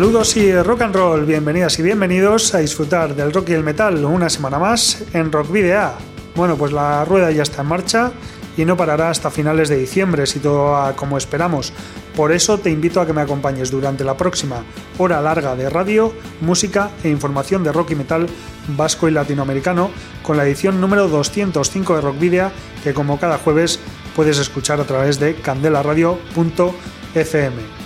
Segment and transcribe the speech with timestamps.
[0.00, 4.02] Saludos y rock and roll, bienvenidas y bienvenidos a disfrutar del rock y el metal
[4.02, 5.92] una semana más en Rock Video.
[6.34, 8.10] Bueno, pues la rueda ya está en marcha
[8.56, 11.74] y no parará hasta finales de diciembre si todo va como esperamos.
[12.16, 14.64] Por eso te invito a que me acompañes durante la próxima
[14.96, 18.26] hora larga de radio, música e información de rock y metal
[18.68, 19.90] vasco y latinoamericano
[20.22, 22.50] con la edición número 205 de Rock Video
[22.82, 23.78] que como cada jueves
[24.16, 27.79] puedes escuchar a través de candelaradio.fm.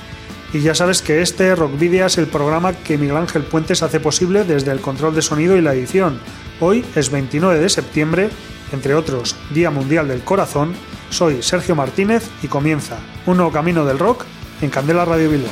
[0.55, 3.99] Y ya sabes que este Rock Video es el programa que Miguel Ángel Puentes hace
[3.99, 6.21] posible desde el control de sonido y la edición.
[6.61, 8.31] Hoy es 29 de septiembre,
[8.71, 10.73] entre otros, Día Mundial del Corazón.
[11.11, 14.27] Soy Sergio Martínez y comienza un nuevo camino del rock
[14.63, 15.51] en Candela Radio Bilbao.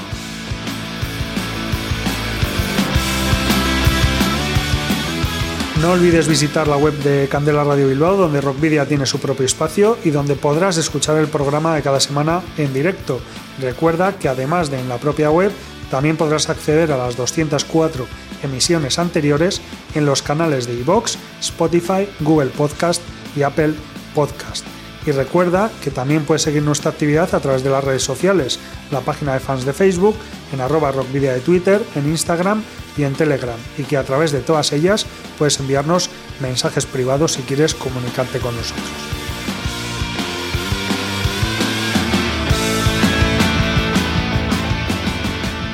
[5.81, 9.99] No olvides visitar la web de Candela Radio Bilbao, donde Rockvidia tiene su propio espacio
[10.05, 13.21] y donde podrás escuchar el programa de cada semana en directo.
[13.61, 15.53] Recuerda que además de en la propia web,
[15.91, 18.07] también podrás acceder a las 204
[18.43, 19.61] emisiones anteriores
[19.95, 23.03] en los canales de iVoox, Spotify, Google Podcast
[23.37, 23.75] y Apple
[24.15, 24.65] Podcast.
[25.05, 29.01] Y recuerda que también puedes seguir nuestra actividad a través de las redes sociales, la
[29.01, 30.17] página de fans de Facebook,
[30.53, 32.63] en arroba rockvidia de Twitter, en Instagram
[32.97, 35.07] y en Telegram, y que a través de todas ellas
[35.39, 36.09] puedes enviarnos
[36.41, 39.32] mensajes privados si quieres comunicarte con nosotros.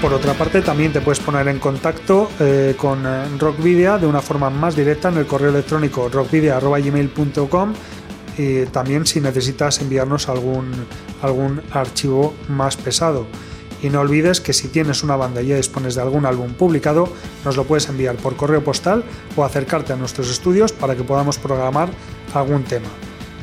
[0.00, 4.20] Por otra parte, también te puedes poner en contacto eh, con eh, Rockvidia de una
[4.20, 7.72] forma más directa en el correo electrónico rockvidia.gmail.com
[8.38, 10.70] y también si necesitas enviarnos algún,
[11.20, 13.26] algún archivo más pesado.
[13.82, 17.12] Y no olvides que si tienes una banda y ya dispones de algún álbum publicado,
[17.44, 19.02] nos lo puedes enviar por correo postal
[19.34, 21.90] o acercarte a nuestros estudios para que podamos programar
[22.34, 22.88] algún tema.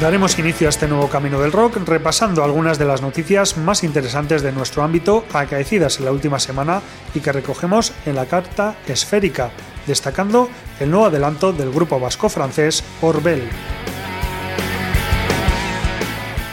[0.00, 4.42] Daremos inicio a este nuevo camino del rock repasando algunas de las noticias más interesantes
[4.42, 6.82] de nuestro ámbito acaecidas en la última semana
[7.16, 9.50] y que recogemos en la carta esférica,
[9.88, 10.48] destacando
[10.78, 13.42] el nuevo adelanto del grupo vasco-francés Orbel.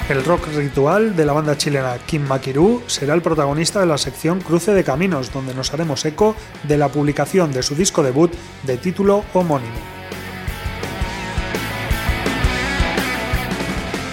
[0.10, 4.42] El rock ritual de la banda chilena Kim Makiru será el protagonista de la sección
[4.42, 8.78] Cruce de Caminos, donde nos haremos eco de la publicación de su disco debut de
[8.78, 9.95] título homónimo.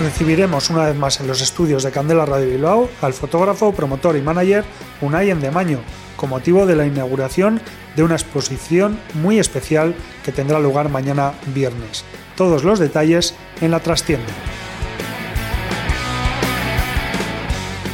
[0.03, 4.21] Recibiremos una vez más en los estudios de Candela Radio Bilbao al fotógrafo, promotor y
[4.21, 4.65] manager
[5.01, 5.79] Unai Endemaño,
[6.17, 7.61] con motivo de la inauguración
[7.95, 12.05] de una exposición muy especial que tendrá lugar mañana viernes.
[12.37, 14.33] Todos los detalles en la trastienda.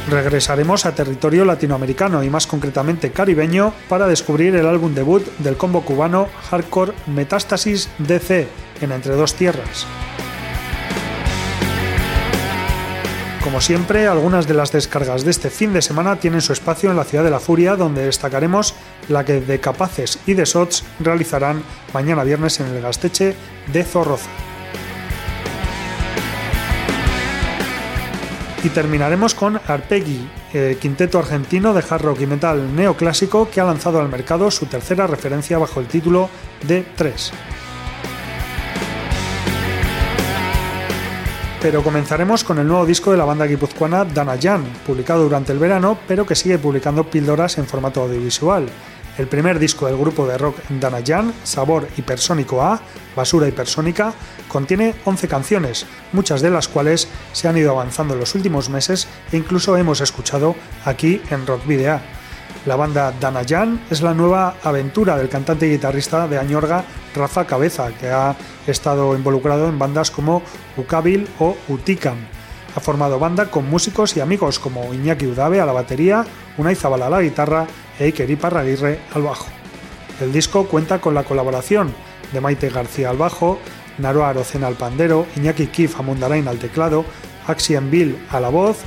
[0.09, 5.81] regresaremos a territorio latinoamericano y más concretamente caribeño para descubrir el álbum debut del combo
[5.81, 8.47] cubano hardcore Metástasis DC
[8.81, 9.85] en Entre Dos Tierras.
[13.49, 16.97] Como siempre, algunas de las descargas de este fin de semana tienen su espacio en
[16.97, 18.75] la Ciudad de la Furia, donde destacaremos
[19.07, 23.35] la que de Capaces y de Sots realizarán mañana viernes en el Gasteche
[23.73, 24.29] de Zorroza.
[28.63, 33.65] Y terminaremos con Arpeggi, el quinteto argentino de hard rock y metal neoclásico que ha
[33.65, 36.29] lanzado al mercado su tercera referencia bajo el título
[36.67, 37.33] de 3.
[41.61, 45.97] Pero comenzaremos con el nuevo disco de la banda guipuzcoana Danajan, publicado durante el verano,
[46.07, 48.69] pero que sigue publicando píldoras en formato audiovisual.
[49.17, 52.79] El primer disco del grupo de rock Danajan, Sabor Hipersónico A,
[53.13, 54.13] Basura Hipersónica,
[54.47, 59.09] contiene 11 canciones, muchas de las cuales se han ido avanzando en los últimos meses
[59.33, 61.99] e incluso hemos escuchado aquí en Rock Video.
[62.65, 66.83] La banda Danajan es la nueva aventura del cantante y guitarrista de Añorga,
[67.15, 68.35] Rafa Cabeza, que ha
[68.67, 70.41] estado involucrado en bandas como
[70.75, 72.17] Ukabil o Utikam.
[72.75, 76.25] ha formado banda con músicos y amigos como Iñaki Udave a la batería,
[76.57, 77.65] Unai Zabala a la guitarra
[77.97, 79.47] e Iker Iparraguirre al bajo.
[80.19, 81.93] El disco cuenta con la colaboración
[82.33, 83.57] de Maite García al bajo,
[83.97, 87.05] Naroa Arocena al pandero, Iñaki Kif a Mondarain al teclado,
[87.49, 88.77] Axian Bill a la voz,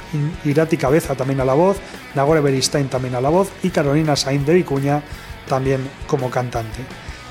[0.45, 1.79] Irati Cabeza también a la voz,
[2.15, 5.03] Nagore Beristain también a la voz y Carolina Sainz de Vicuña
[5.49, 6.81] también como cantante.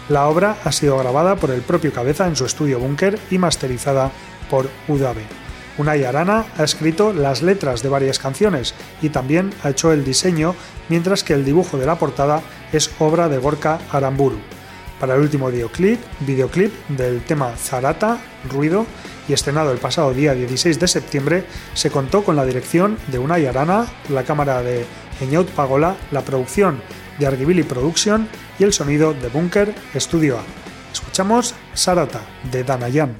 [0.10, 4.12] La obra ha sido grabada por el propio Cabeza en su estudio Búnker y masterizada
[4.50, 5.24] por Udave.
[5.78, 10.54] Unai Arana ha escrito las letras de varias canciones y también ha hecho el diseño,
[10.89, 12.42] mientras que el dibujo de la portada
[12.74, 14.39] es obra de Gorka Aramburu.
[15.00, 18.19] Para el último videoclip, videoclip del tema Zarata,
[18.50, 18.86] Ruido,
[19.27, 23.45] y estrenado el pasado día 16 de septiembre, se contó con la dirección de Unai
[23.45, 24.85] Arana, la cámara de
[25.19, 26.81] Eñaut Pagola, la producción
[27.19, 28.27] de Argibili Production
[28.57, 30.44] y el sonido de Bunker Studio A.
[30.91, 32.21] Escuchamos Sarata
[32.51, 33.18] de Danayan.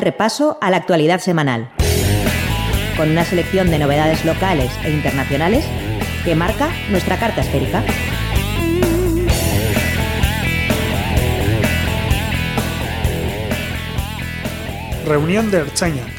[0.00, 1.70] Repaso a la actualidad semanal,
[2.96, 5.64] con una selección de novedades locales e internacionales
[6.24, 7.82] que marca nuestra carta esférica.
[15.06, 16.12] Reunión de Erchainak.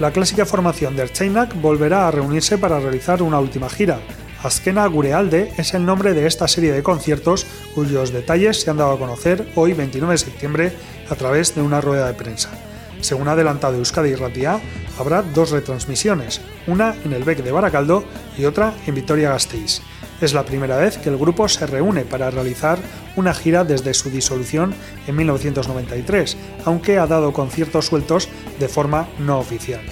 [0.00, 3.98] La clásica formación de Erchainak volverá a reunirse para realizar una última gira,
[4.46, 8.92] Azkena Gurealde es el nombre de esta serie de conciertos cuyos detalles se han dado
[8.92, 10.72] a conocer hoy 29 de septiembre
[11.10, 12.50] a través de una rueda de prensa.
[13.06, 14.58] Según ha adelantado Euskadi Ratia,
[14.98, 18.02] habrá dos retransmisiones, una en el BEC de Baracaldo
[18.36, 19.80] y otra en Vitoria-Gasteiz.
[20.20, 22.80] Es la primera vez que el grupo se reúne para realizar
[23.14, 24.74] una gira desde su disolución
[25.06, 29.82] en 1993, aunque ha dado conciertos sueltos de forma no oficial.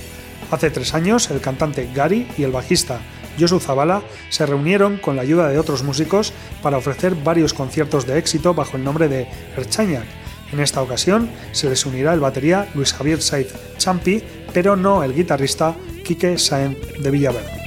[0.51, 2.99] Hace tres años, el cantante Gary y el bajista
[3.39, 6.33] Josu Zavala se reunieron con la ayuda de otros músicos
[6.65, 10.24] para ofrecer varios conciertos de éxito bajo el nombre de Erchañac.
[10.53, 14.23] En esta ocasión se les unirá el batería Luis Javier Saiz Champi,
[14.53, 15.75] pero no el guitarrista
[16.05, 17.65] Quique Saenz de Villaverde.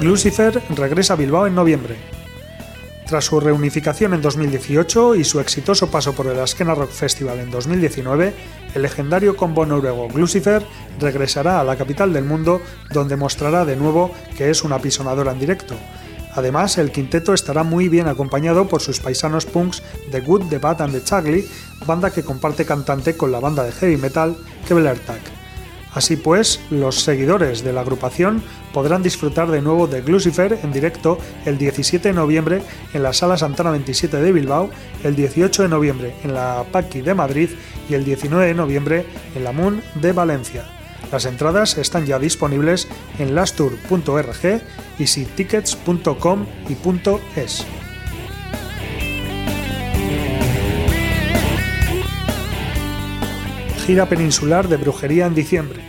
[0.00, 1.96] Lucifer regresa a Bilbao en noviembre.
[3.06, 7.50] Tras su reunificación en 2018 y su exitoso paso por el Askena Rock Festival en
[7.50, 8.34] 2019,
[8.74, 10.62] el legendario combo noruego Lucifer
[10.98, 15.38] regresará a la capital del mundo donde mostrará de nuevo que es una pisonadora en
[15.38, 15.74] directo.
[16.34, 20.82] Además, el quinteto estará muy bien acompañado por sus paisanos punks The Good, The Bad
[20.82, 21.48] and The Chugly,
[21.86, 24.36] banda que comparte cantante con la banda de heavy metal
[24.68, 25.20] Tag.
[25.94, 31.18] Así pues, los seguidores de la agrupación podrán disfrutar de nuevo de Lucifer en directo
[31.44, 32.62] el 17 de noviembre
[32.92, 34.70] en la Sala Santana 27 de Bilbao,
[35.04, 37.50] el 18 de noviembre en la Paqui de Madrid
[37.88, 40.83] y el 19 de noviembre en la Moon de Valencia.
[41.12, 44.62] Las entradas están ya disponibles en lastur.org
[44.98, 46.76] y sitickets.com y
[47.38, 47.66] .es.
[53.84, 55.82] gira peninsular de brujería en diciembre.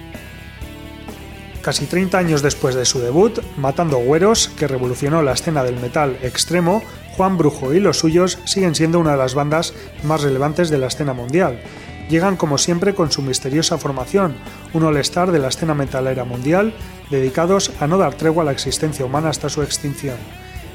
[1.62, 6.18] Casi 30 años después de su debut, Matando Güeros, que revolucionó la escena del metal
[6.22, 6.84] extremo,
[7.16, 10.88] Juan Brujo y los suyos siguen siendo una de las bandas más relevantes de la
[10.88, 11.62] escena mundial.
[12.10, 14.36] Llegan como siempre con su misteriosa formación,
[14.74, 16.74] un all-star de la escena metalera mundial,
[17.10, 20.18] dedicados a no dar tregua a la existencia humana hasta su extinción.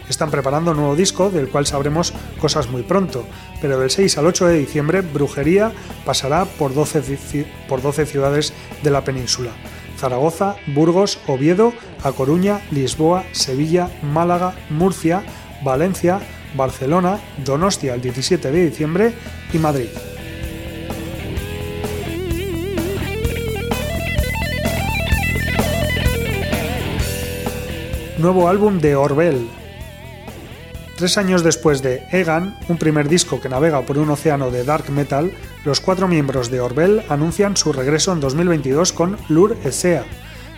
[0.08, 3.24] Están preparando un nuevo disco del cual sabremos cosas muy pronto,
[3.60, 5.72] pero del 6 al 8 de diciembre Brujería
[6.04, 9.52] pasará por 12, por 12 ciudades de la península.
[9.96, 11.72] Zaragoza, Burgos, Oviedo,
[12.02, 15.22] A Coruña, Lisboa, Sevilla, Málaga, Murcia,
[15.62, 16.18] Valencia,
[16.56, 19.14] Barcelona, Donostia el 17 de diciembre
[19.52, 20.09] y Madrid.
[28.20, 29.48] Nuevo álbum de Orbel,
[30.96, 34.90] Tres años después de Egan, un primer disco que navega por un océano de dark
[34.90, 35.32] metal,
[35.64, 40.04] los cuatro miembros de Orbel anuncian su regreso en 2022 con Lur Esea.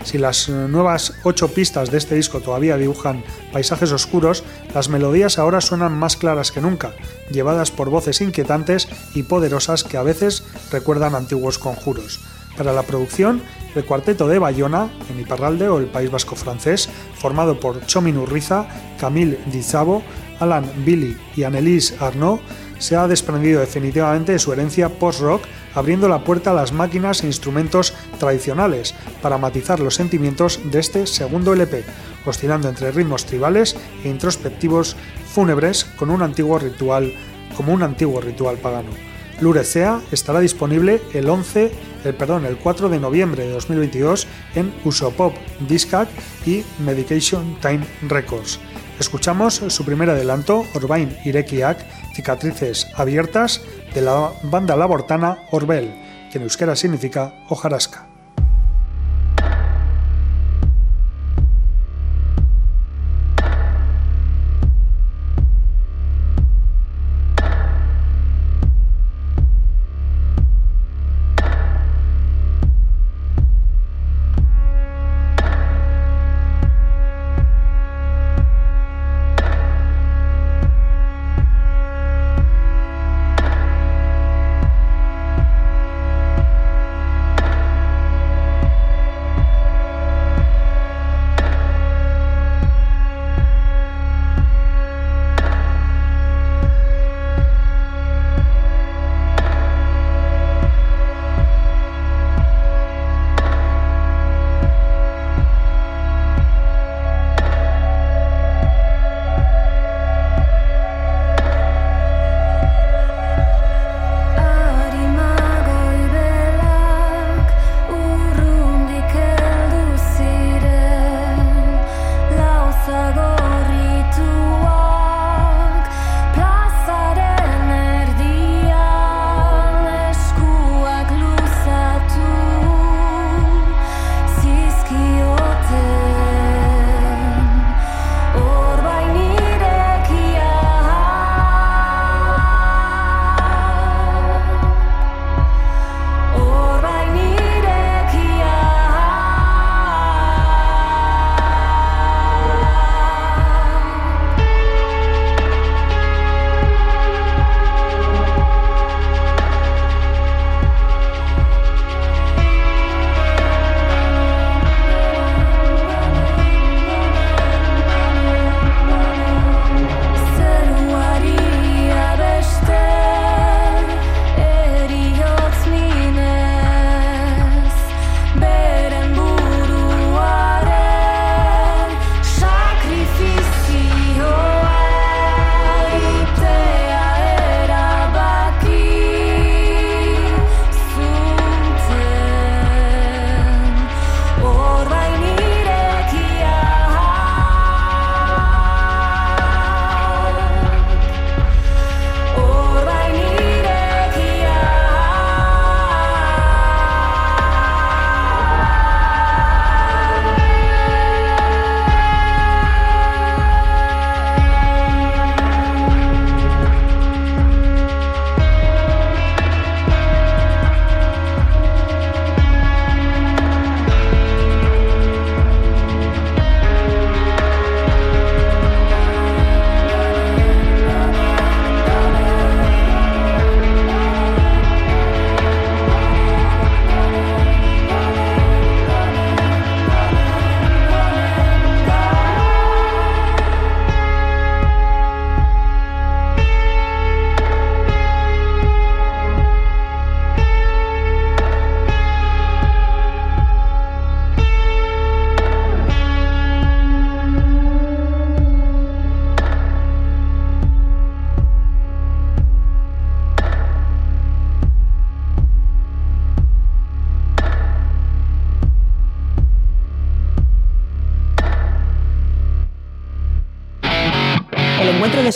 [0.02, 4.42] Si las nuevas ocho pistas de este disco todavía dibujan paisajes oscuros,
[4.74, 6.90] las melodías ahora suenan más claras que nunca,
[7.30, 10.42] llevadas por voces inquietantes y poderosas que a veces
[10.72, 12.18] recuerdan antiguos conjuros.
[12.56, 13.42] Para la producción,
[13.74, 18.66] el cuarteto de Bayona, en Iparralde o el País Vasco francés, formado por Chomin Urriza,
[18.98, 20.02] Camille Dizabo,
[20.40, 22.40] Alan Billy y Annelise Arnaud,
[22.78, 25.44] se ha desprendido definitivamente de su herencia post-rock,
[25.74, 31.06] abriendo la puerta a las máquinas e instrumentos tradicionales para matizar los sentimientos de este
[31.06, 31.84] segundo LP,
[32.26, 34.96] oscilando entre ritmos tribales e introspectivos
[35.32, 37.12] fúnebres con un antiguo ritual,
[37.56, 39.11] como un antiguo ritual pagano.
[39.42, 41.72] Lurecea estará disponible el 11,
[42.04, 45.34] el, perdón, el 4 de noviembre de 2022 en Usopop
[45.68, 46.08] Discac
[46.46, 48.60] y Medication Time Records.
[49.00, 51.84] Escuchamos su primer adelanto, Orbain Irekiak,
[52.14, 55.92] Cicatrices Abiertas, de la banda labortana Orbel,
[56.30, 58.11] que en euskera significa hojarasca.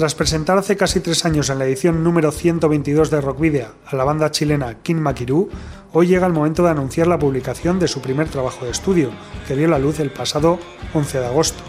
[0.00, 4.04] Tras presentar hace casi tres años en la edición número 122 de Rockvidia a la
[4.04, 5.50] banda chilena King Makiru,
[5.92, 9.10] hoy llega el momento de anunciar la publicación de su primer trabajo de estudio,
[9.46, 10.58] que vio la luz el pasado
[10.94, 11.62] 11 de agosto.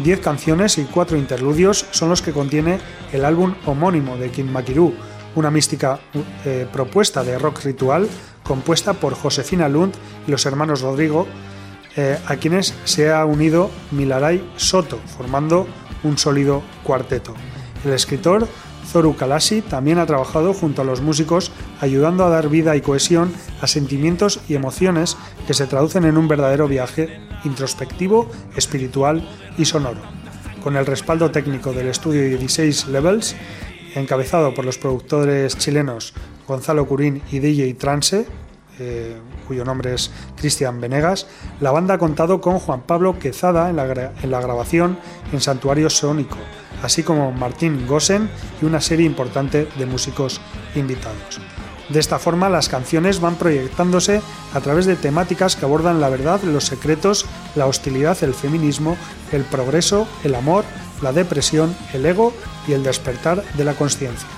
[0.00, 2.80] Diez canciones y cuatro interludios son los que contiene
[3.12, 4.92] el álbum homónimo de King Makiru,
[5.36, 6.00] una mística
[6.44, 8.08] eh, propuesta de rock ritual
[8.42, 9.94] compuesta por Josefina Lund
[10.26, 11.28] y los hermanos Rodrigo,
[11.94, 15.68] eh, a quienes se ha unido Milaray Soto, formando
[16.04, 17.34] un sólido cuarteto.
[17.84, 18.46] El escritor
[18.86, 23.32] Zoru Kalashi también ha trabajado junto a los músicos ayudando a dar vida y cohesión
[23.60, 30.00] a sentimientos y emociones que se traducen en un verdadero viaje introspectivo, espiritual y sonoro.
[30.62, 33.36] Con el respaldo técnico del estudio 16 Levels,
[33.94, 36.14] encabezado por los productores chilenos
[36.46, 38.26] Gonzalo Curín y DJ Trance,
[38.78, 41.26] eh, cuyo nombre es Cristian Venegas,
[41.60, 44.98] la banda ha contado con Juan Pablo Quezada en la, en la grabación
[45.32, 46.36] en Santuario Sónico,
[46.82, 48.28] así como Martín Gosen
[48.60, 50.40] y una serie importante de músicos
[50.74, 51.40] invitados.
[51.88, 54.22] De esta forma, las canciones van proyectándose
[54.54, 58.96] a través de temáticas que abordan la verdad, los secretos, la hostilidad, el feminismo,
[59.32, 60.64] el progreso, el amor,
[61.02, 62.32] la depresión, el ego
[62.66, 64.28] y el despertar de la conciencia.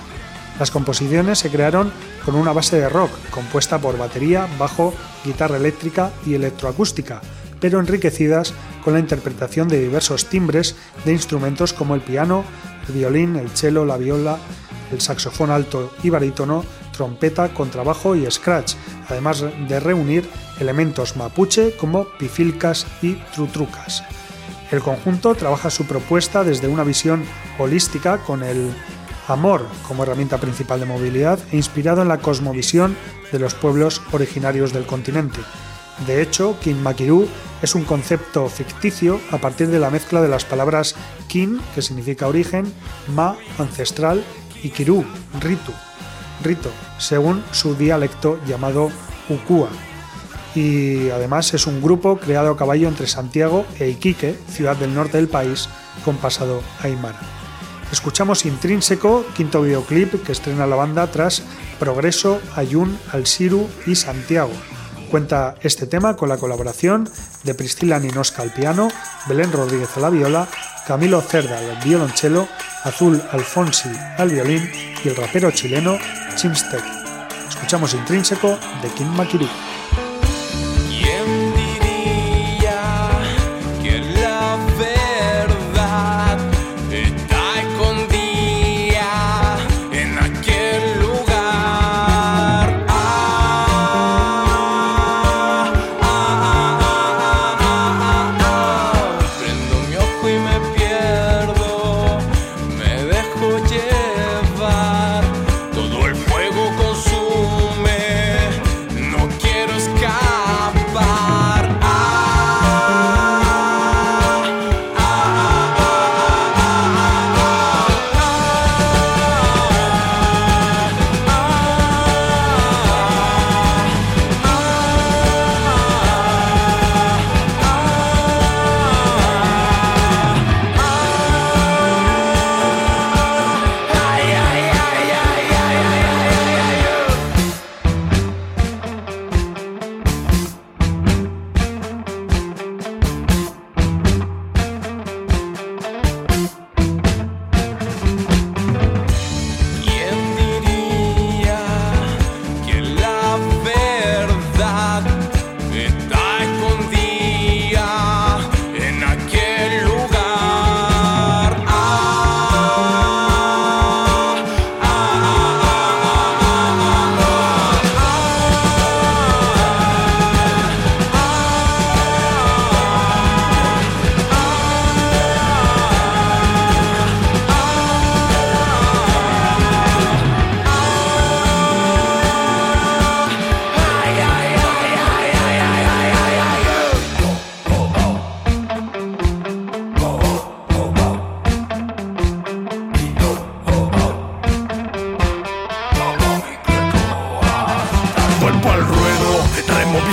[0.58, 1.92] Las composiciones se crearon
[2.24, 7.20] con una base de rock, compuesta por batería, bajo, guitarra eléctrica y electroacústica,
[7.60, 12.44] pero enriquecidas con la interpretación de diversos timbres de instrumentos como el piano,
[12.88, 14.38] el violín, el cello, la viola,
[14.92, 18.74] el saxofón alto y barítono, trompeta, contrabajo y scratch,
[19.08, 24.04] además de reunir elementos mapuche como pifilcas y trutrucas.
[24.70, 27.24] El conjunto trabaja su propuesta desde una visión
[27.58, 28.72] holística con el
[29.28, 32.96] amor como herramienta principal de movilidad e inspirado en la cosmovisión
[33.32, 35.40] de los pueblos originarios del continente.
[36.06, 37.26] De hecho, Kin Makiru
[37.62, 40.94] es un concepto ficticio a partir de la mezcla de las palabras
[41.26, 42.72] Kin, que significa origen,
[43.08, 44.22] Ma, ancestral,
[44.62, 45.04] y Kiru,
[45.40, 45.72] ritu,
[46.42, 48.90] rito, según su dialecto llamado
[49.28, 49.68] Ukua.
[50.54, 55.18] Y además es un grupo creado a caballo entre Santiago e Iquique, ciudad del norte
[55.18, 55.68] del país,
[56.04, 57.35] con pasado aymara.
[57.92, 61.42] Escuchamos Intrínseco, quinto videoclip que estrena la banda tras
[61.78, 64.52] Progreso, Ayun, Alciru y Santiago.
[65.10, 67.08] Cuenta este tema con la colaboración
[67.44, 68.88] de Priscila Ninosca al piano,
[69.28, 70.48] Belén Rodríguez a la viola,
[70.86, 72.48] Camilo Cerda al violonchelo,
[72.82, 74.68] Azul Alfonsi al violín
[75.04, 75.96] y el rapero chileno
[76.34, 76.82] Chimstec.
[77.48, 79.48] Escuchamos Intrínseco de Kim Makiru.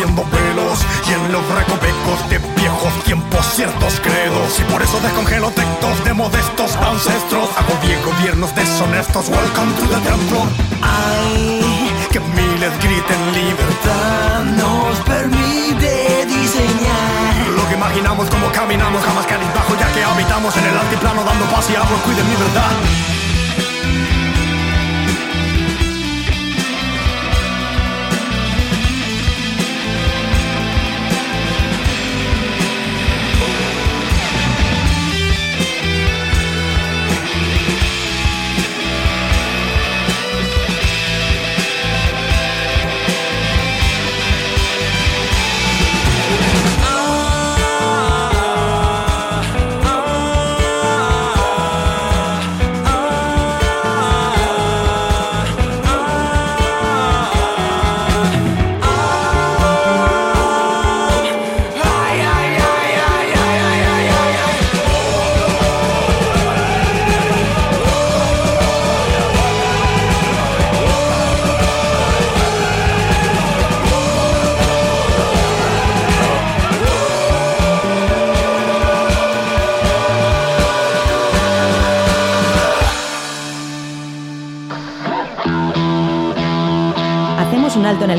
[0.03, 4.59] Y en los recovecos de viejos tiempos ciertos credos.
[4.59, 7.49] Y por eso descongelo textos de modestos ancestros.
[7.57, 9.29] Hago bien gobiernos deshonestos.
[9.29, 10.39] Welcome to the templo.
[10.81, 17.47] Ay, que miles griten libertad nos permite diseñar.
[17.55, 21.69] Lo que imaginamos, como caminamos, jamás bajo ya que habitamos en el altiplano dando paz
[21.69, 23.22] y agua, cuiden mi verdad.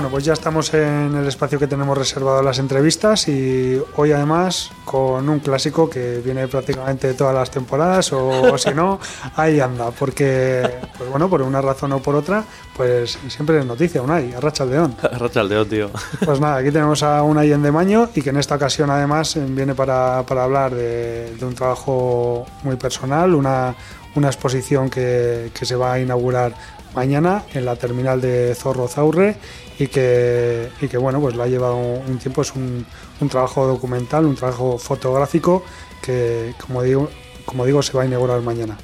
[0.00, 4.12] Bueno, pues ya estamos en el espacio que tenemos reservado a las entrevistas y hoy
[4.12, 8.98] además con un clásico que viene prácticamente de todas las temporadas o, si no,
[9.36, 12.42] ahí anda, porque pues bueno, por una razón o por otra,
[12.74, 14.96] pues siempre es noticia, Unai, Arracha Aldeón.
[15.02, 15.90] Arracha Aldeón, tío.
[16.24, 19.74] Pues nada, aquí tenemos a Unai en Demaño y que en esta ocasión además viene
[19.74, 23.74] para, para hablar de, un trabajo muy personal, una,
[24.14, 26.54] una exposición que, que se va a inaugurar
[26.94, 29.36] mañana en la terminal de Zorro Zaurre
[29.80, 32.84] y que, y que bueno, pues lo ha llevado un tiempo, es un,
[33.18, 35.64] un, trabajo documental, un trabajo fotográfico
[36.02, 37.08] que, como digo,
[37.46, 38.76] como digo se va a inaugurar mañana.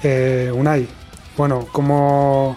[0.00, 0.86] Eh, Unai,
[1.36, 2.54] bueno, ¿cómo,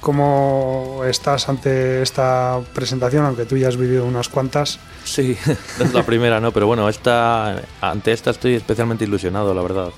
[0.00, 4.80] ¿cómo estás ante esta presentación, aunque tú ya has vivido unas cuantas?
[5.04, 5.38] Sí,
[5.80, 6.50] es la primera, ¿no?
[6.50, 9.90] Pero bueno, esta, ante esta estoy especialmente ilusionado, la verdad.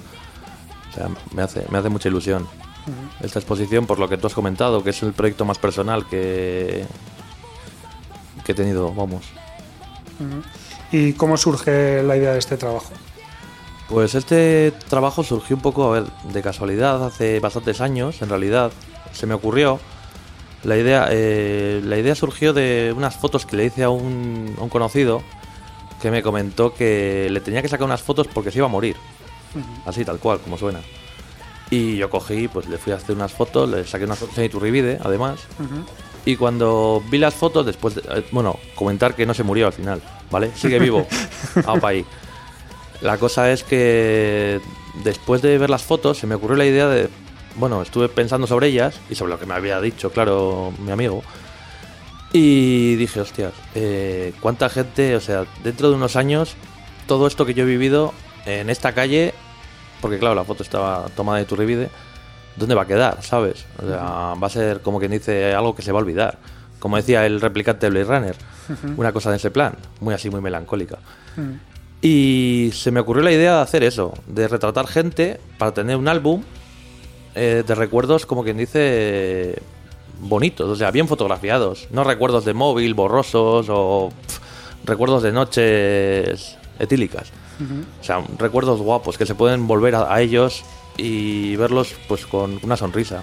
[0.91, 2.47] O sea, me hace, me hace mucha ilusión
[3.21, 6.85] esta exposición, por lo que tú has comentado, que es el proyecto más personal que,
[8.45, 9.25] que he tenido, vamos.
[10.91, 12.93] ¿Y cómo surge la idea de este trabajo?
[13.89, 18.71] Pues este trabajo surgió un poco, a ver, de casualidad, hace bastantes años, en realidad.
[19.13, 19.81] Se me ocurrió.
[20.65, 24.63] La idea, eh, la idea surgió de unas fotos que le hice a un, a
[24.63, 25.23] un, conocido
[26.03, 28.97] que me comentó que le tenía que sacar unas fotos porque se iba a morir.
[29.87, 30.81] Así, tal cual, como suena.
[31.71, 34.45] Y yo cogí, pues le fui a hacer unas fotos, le saqué unas fotos en
[34.45, 35.41] Iturribide, además.
[36.25, 40.03] Y cuando vi las fotos, después, eh, bueno, comentar que no se murió al final,
[40.31, 40.51] ¿vale?
[40.55, 41.07] Sigue vivo.
[41.67, 42.05] Vamos ahí.
[43.01, 44.61] La cosa es que
[45.05, 47.09] después de ver las fotos, se me ocurrió la idea de,
[47.57, 51.23] bueno, estuve pensando sobre ellas y sobre lo que me había dicho, claro, mi amigo.
[52.33, 56.57] Y dije, hostias, eh, ¿cuánta gente, o sea, dentro de unos años,
[57.07, 58.13] todo esto que yo he vivido
[58.45, 59.35] en esta calle
[60.01, 61.91] porque claro, la foto estaba tomada de Turribide,
[62.57, 63.23] ¿dónde va a quedar?
[63.23, 63.67] ¿Sabes?
[63.83, 66.39] O sea, va a ser como quien dice algo que se va a olvidar.
[66.79, 68.37] Como decía el replicante de Blade Runner,
[68.97, 70.99] una cosa de ese plan, muy así, muy melancólica.
[72.01, 76.07] Y se me ocurrió la idea de hacer eso, de retratar gente para tener un
[76.07, 76.43] álbum
[77.35, 79.61] eh, de recuerdos, como quien dice,
[80.21, 81.89] bonitos, o sea, bien fotografiados.
[81.91, 84.13] No recuerdos de móvil, borrosos o
[84.85, 87.33] recuerdos de noches etílicas.
[88.01, 90.65] O sea, recuerdos guapos que se pueden volver a, ellos
[90.97, 93.23] y verlos pues con una sonrisa.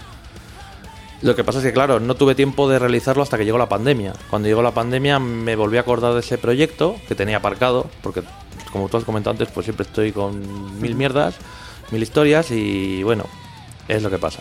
[1.21, 3.69] Lo que pasa es que, claro, no tuve tiempo de realizarlo hasta que llegó la
[3.69, 4.13] pandemia.
[4.29, 8.23] Cuando llegó la pandemia me volví a acordar de ese proyecto que tenía aparcado, porque
[8.71, 11.35] como tú has comentado antes, pues siempre estoy con mil mierdas,
[11.91, 13.25] mil historias y bueno,
[13.87, 14.39] es lo que pasa.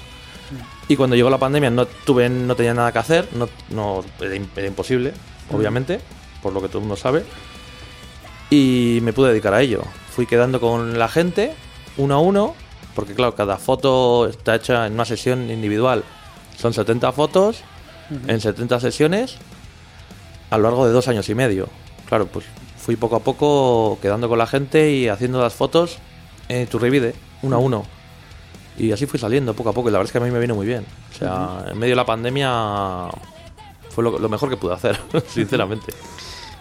[0.88, 4.66] Y cuando llegó la pandemia no tuve, no tenía nada que hacer, no, no era,
[4.66, 5.12] imposible,
[5.52, 6.00] obviamente,
[6.42, 7.24] por lo que todo el mundo sabe
[8.50, 9.82] y me pude dedicar a ello.
[10.10, 11.54] Fui quedando con la gente
[11.96, 12.54] uno a uno,
[12.94, 16.04] porque claro, cada foto está hecha en una sesión individual.
[16.56, 17.62] Son 70 fotos
[18.26, 19.36] en 70 sesiones
[20.50, 21.68] a lo largo de dos años y medio.
[22.08, 22.44] Claro, pues
[22.78, 25.98] fui poco a poco quedando con la gente y haciendo las fotos
[26.48, 27.84] en Turribide, uno a uno.
[28.76, 30.40] Y así fui saliendo poco a poco y la verdad es que a mí me
[30.40, 30.84] vino muy bien.
[31.12, 33.08] O sea, en medio de la pandemia
[33.90, 35.92] fue lo, lo mejor que pude hacer, sinceramente.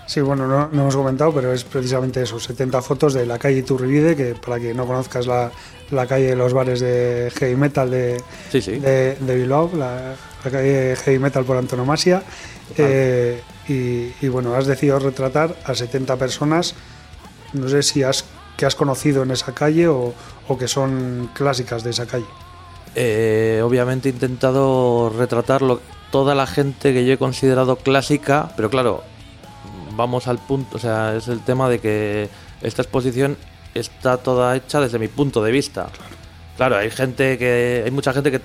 [0.06, 3.63] Sí, bueno, no, no hemos comentado, pero es precisamente eso, 70 fotos de la calle
[3.63, 5.50] Turribide, que para quien no conozcas la,
[5.92, 8.72] la calle de los bares de heavy metal de, Sí, sí.
[8.80, 10.13] de, de Bilbao, la,
[10.44, 12.22] la calle heavy metal por antonomasia.
[12.78, 16.76] Eh, y, y bueno, has decidido retratar a 70 personas,
[17.54, 18.26] no sé si has
[18.58, 20.13] que has conocido en esa calle o,
[20.48, 22.26] o que son clásicas de esa calle.
[22.96, 28.70] Eh, obviamente he intentado retratar lo- toda la gente que yo he considerado clásica, pero
[28.70, 29.04] claro,
[29.95, 32.29] vamos al punto, o sea, es el tema de que
[32.62, 33.38] esta exposición
[33.73, 35.89] está toda hecha desde mi punto de vista.
[36.58, 38.41] Claro, hay gente que, hay mucha gente que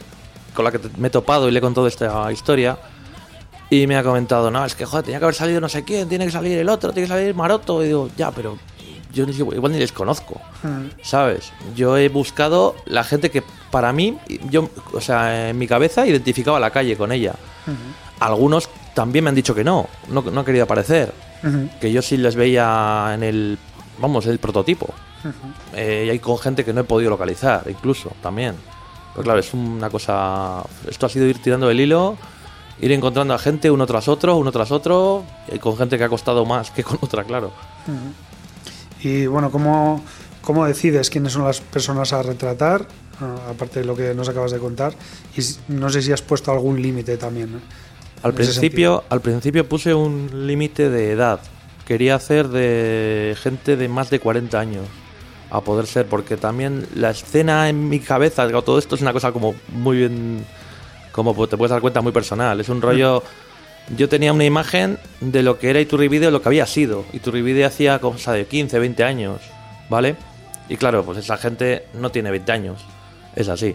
[0.54, 2.78] con la que me he topado y le he contado esta historia
[3.70, 6.08] y me ha comentado, no, es que joder, tenía que haber salido no sé quién,
[6.08, 8.58] tiene que salir el otro, tiene que salir Maroto, y digo, ya, pero
[9.12, 10.40] yo ni, igual ni les conozco.
[11.02, 11.52] ¿sabes?
[11.76, 14.18] Yo he buscado la gente que para mí,
[14.50, 17.34] yo, o sea, en mi cabeza identificaba la calle con ella.
[18.20, 21.68] Algunos también me han dicho que no, no, no han querido aparecer, Ujú.
[21.80, 23.58] que yo sí les veía en el,
[24.00, 24.92] vamos, el prototipo.
[25.74, 28.54] Eh, y hay con gente que no he podido localizar, incluso, también.
[29.12, 32.16] Pero claro, es una cosa, esto ha sido ir tirando el hilo,
[32.80, 36.08] ir encontrando a gente uno tras otro, uno tras otro, y con gente que ha
[36.08, 37.52] costado más que con otra, claro.
[39.00, 40.02] Y bueno, ¿cómo,
[40.42, 42.86] cómo decides quiénes son las personas a retratar?
[43.20, 44.94] Ah, aparte de lo que nos acabas de contar.
[45.36, 45.40] Y
[45.72, 47.56] no sé si has puesto algún límite también.
[47.56, 47.60] ¿eh?
[48.22, 51.40] Al principio, al principio puse un límite de edad.
[51.86, 54.84] Quería hacer de gente de más de 40 años.
[55.50, 59.14] A poder ser, porque también la escena en mi cabeza, digo, todo esto es una
[59.14, 60.44] cosa como muy bien,
[61.12, 62.60] como te puedes dar cuenta, muy personal.
[62.60, 63.22] Es un rollo.
[63.96, 67.06] Yo tenía una imagen de lo que era Iturribide o lo que había sido.
[67.14, 69.40] Iturribide hacía cosa de 15, 20 años,
[69.88, 70.16] ¿vale?
[70.68, 72.84] Y claro, pues esa gente no tiene 20 años.
[73.34, 73.74] Es así.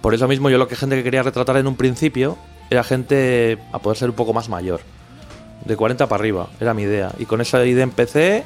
[0.00, 2.38] Por eso mismo yo lo que gente que quería retratar en un principio
[2.72, 4.80] era gente a poder ser un poco más mayor.
[5.64, 7.12] De 40 para arriba, era mi idea.
[7.18, 8.44] Y con esa idea empecé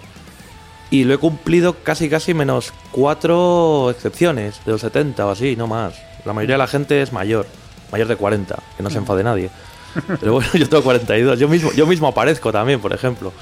[0.91, 5.67] y lo he cumplido casi casi menos cuatro excepciones de los 70 o así, no
[5.69, 5.95] más.
[6.25, 7.47] La mayoría de la gente es mayor,
[7.93, 9.49] mayor de 40, que no se enfade nadie.
[10.21, 13.33] Pero bueno, yo tengo 42, yo mismo, yo mismo aparezco también, por ejemplo.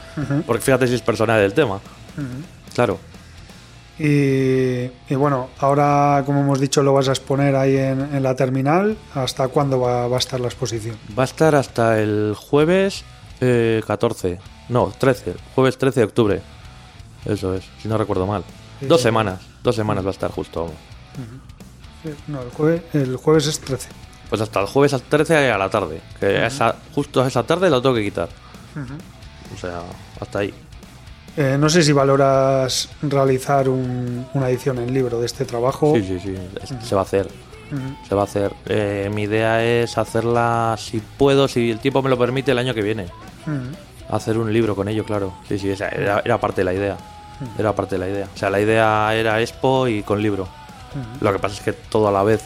[0.46, 1.80] Porque fíjate si es personal del tema.
[2.74, 2.98] Claro.
[3.98, 8.34] Y, y bueno, ahora, como hemos dicho, lo vas a exponer ahí en, en la
[8.34, 8.96] terminal.
[9.14, 10.96] ¿Hasta cuándo va, va a estar la exposición?
[11.16, 13.04] Va a estar hasta el jueves
[13.40, 14.38] eh, 14.
[14.68, 15.34] No, 13.
[15.54, 16.42] Jueves 13 de octubre.
[17.24, 18.42] Eso es, si no recuerdo mal.
[18.80, 19.40] Dos semanas.
[19.62, 20.66] Dos semanas va a estar justo.
[22.04, 23.88] Eh, No, el, jueves, el jueves es 13.
[24.28, 26.00] Pues hasta el jueves al 13 a la tarde.
[26.18, 28.28] Que esa, justo a esa tarde lo tengo que quitar.
[29.54, 29.82] O sea,
[30.20, 30.52] hasta ahí.
[31.36, 35.92] Eh, no sé si valoras realizar un- una edición en libro de este trabajo.
[35.96, 36.34] Sí, sí, sí.
[36.82, 37.28] Se va a hacer.
[38.08, 38.52] Se va a hacer.
[38.66, 42.72] Eh, mi idea es hacerla, si puedo, si el tiempo me lo permite, el año
[42.72, 43.06] que viene.
[44.10, 45.32] Hacer un libro con ello, claro.
[45.48, 46.96] Sí, sí, esa era, era parte de la idea.
[47.58, 48.28] Era parte de la idea.
[48.32, 50.46] O sea, la idea era expo y con libro.
[51.20, 52.42] Lo que pasa es que todo a la vez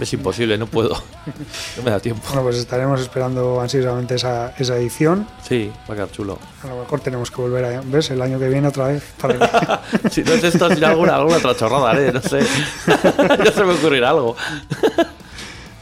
[0.00, 0.90] es imposible, no puedo.
[1.76, 2.22] no me da tiempo.
[2.28, 5.26] Bueno, pues estaremos esperando ansiosamente esa, esa edición.
[5.46, 6.38] Sí, va a quedar chulo.
[6.62, 8.10] A lo mejor tenemos que volver a ¿ves?
[8.10, 9.02] el año que viene otra vez.
[9.20, 12.12] Para que- Si no es esto, si alguna, alguna otra chorrada, ¿eh?
[12.12, 12.40] No sé.
[13.44, 14.36] ya se me ocurrirá algo.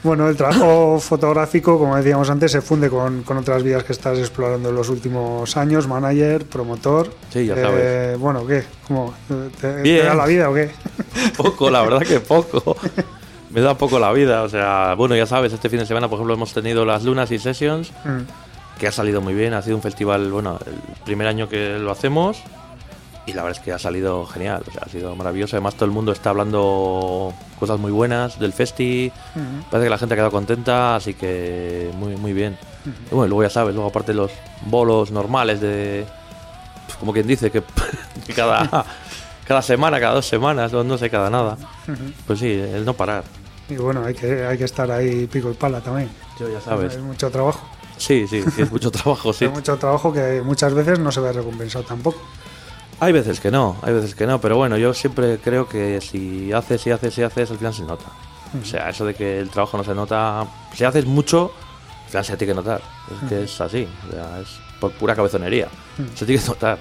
[0.03, 4.18] Bueno, el trabajo fotográfico, como decíamos antes, se funde con, con otras vías que estás
[4.18, 7.12] explorando en los últimos años, manager, promotor.
[7.31, 8.18] Sí, ya Eh, sabes.
[8.18, 8.64] bueno, ¿qué?
[8.88, 9.12] ¿Cómo?
[9.61, 10.70] ¿Te, da la vida o qué?
[11.37, 12.79] Poco, la verdad que poco.
[13.51, 14.43] Me da poco la vida.
[14.43, 17.31] O sea, bueno, ya sabes, este fin de semana, por ejemplo, hemos tenido las Lunas
[17.31, 18.21] y Sessions, Mm,
[18.79, 19.55] que ha salido muy bien.
[19.55, 22.39] Ha sido un festival, bueno, el primer año que lo hacemos.
[23.27, 25.55] Y la verdad es que ha salido genial, o sea, ha sido maravilloso.
[25.57, 29.13] Además, todo el mundo está hablando cosas muy buenas del festi.
[29.71, 32.57] Parece que la gente ha quedado contenta, así que muy, muy bien.
[33.11, 34.31] Y bueno, luego ya sabes, luego aparte los
[34.63, 36.07] bolos normales de.
[36.87, 37.63] pues, como quien dice, que,
[38.35, 38.87] cada,
[39.47, 41.59] cada semana, cada dos semanas, no, no sé, cada nada.
[42.27, 43.23] Pues sí, el no parar.
[43.71, 46.11] Y bueno, hay que, hay que estar ahí pico y pala también.
[46.39, 46.97] Yo ya sabes.
[46.97, 47.61] Hay mucho trabajo.
[47.97, 49.45] Sí, sí, es mucho trabajo, sí.
[49.45, 52.21] Hay mucho trabajo que muchas veces no se ve recompensado tampoco.
[52.99, 56.53] Hay veces que no, hay veces que no, pero bueno, yo siempre creo que si
[56.53, 58.05] haces, si haces, si haces, al final se nota.
[58.61, 61.53] O sea, eso de que el trabajo no se nota, si haces mucho,
[62.05, 62.83] al final se tiene que notar.
[63.23, 64.49] Es que es así, o sea, es
[64.81, 65.69] por pura cabezonería.
[66.15, 66.79] Se tiene que notar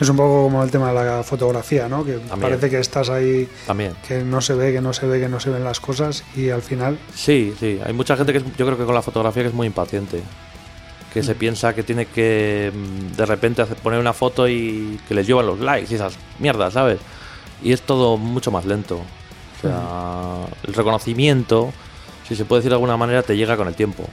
[0.00, 2.04] Es un poco como el tema de la fotografía, ¿no?
[2.04, 2.40] Que También.
[2.40, 3.92] parece que estás ahí, también.
[4.08, 6.48] que no se ve, que no se ve, que no se ven las cosas y
[6.48, 9.42] al final Sí, sí, hay mucha gente que es- yo creo que con la fotografía
[9.42, 10.22] que es muy impaciente.
[11.12, 15.26] que se piensa que tiene que mm, de repente poner una foto y que les
[15.26, 17.00] llevan los likes y esas mierdas, ¿sabes?
[17.64, 18.98] Y es todo mucho más lento.
[18.98, 21.72] O sea, el reconocimiento,
[22.28, 24.04] si se puede decir de alguna manera, te llega con el tiempo.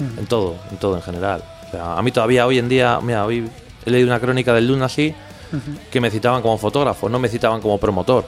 [0.00, 1.44] En todo, en todo en general.
[1.68, 3.46] O sea, a mí todavía hoy en día, mira, hoy
[3.84, 4.66] he leído una crónica del
[5.90, 8.24] Que me citaban como fotógrafo, no me citaban como promotor.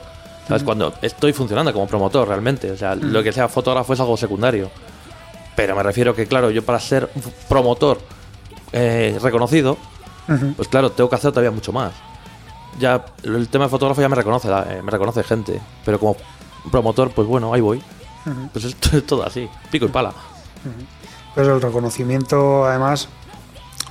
[0.49, 0.65] ¿Sabes?
[0.65, 2.71] Cuando estoy funcionando como promotor realmente.
[2.71, 4.71] O sea, lo que sea fotógrafo es algo secundario.
[5.55, 8.01] Pero me refiero que, claro, yo para ser un promotor
[8.73, 9.77] eh, reconocido,
[10.57, 11.93] pues claro, tengo que hacer todavía mucho más.
[12.79, 15.61] Ya el tema de fotógrafo ya me reconoce, eh, me reconoce gente.
[15.85, 16.17] Pero como
[16.71, 17.83] promotor, pues bueno, ahí voy.
[18.53, 20.13] Pues es, es todo así, pico y pala.
[21.35, 23.09] Pues el reconocimiento, además,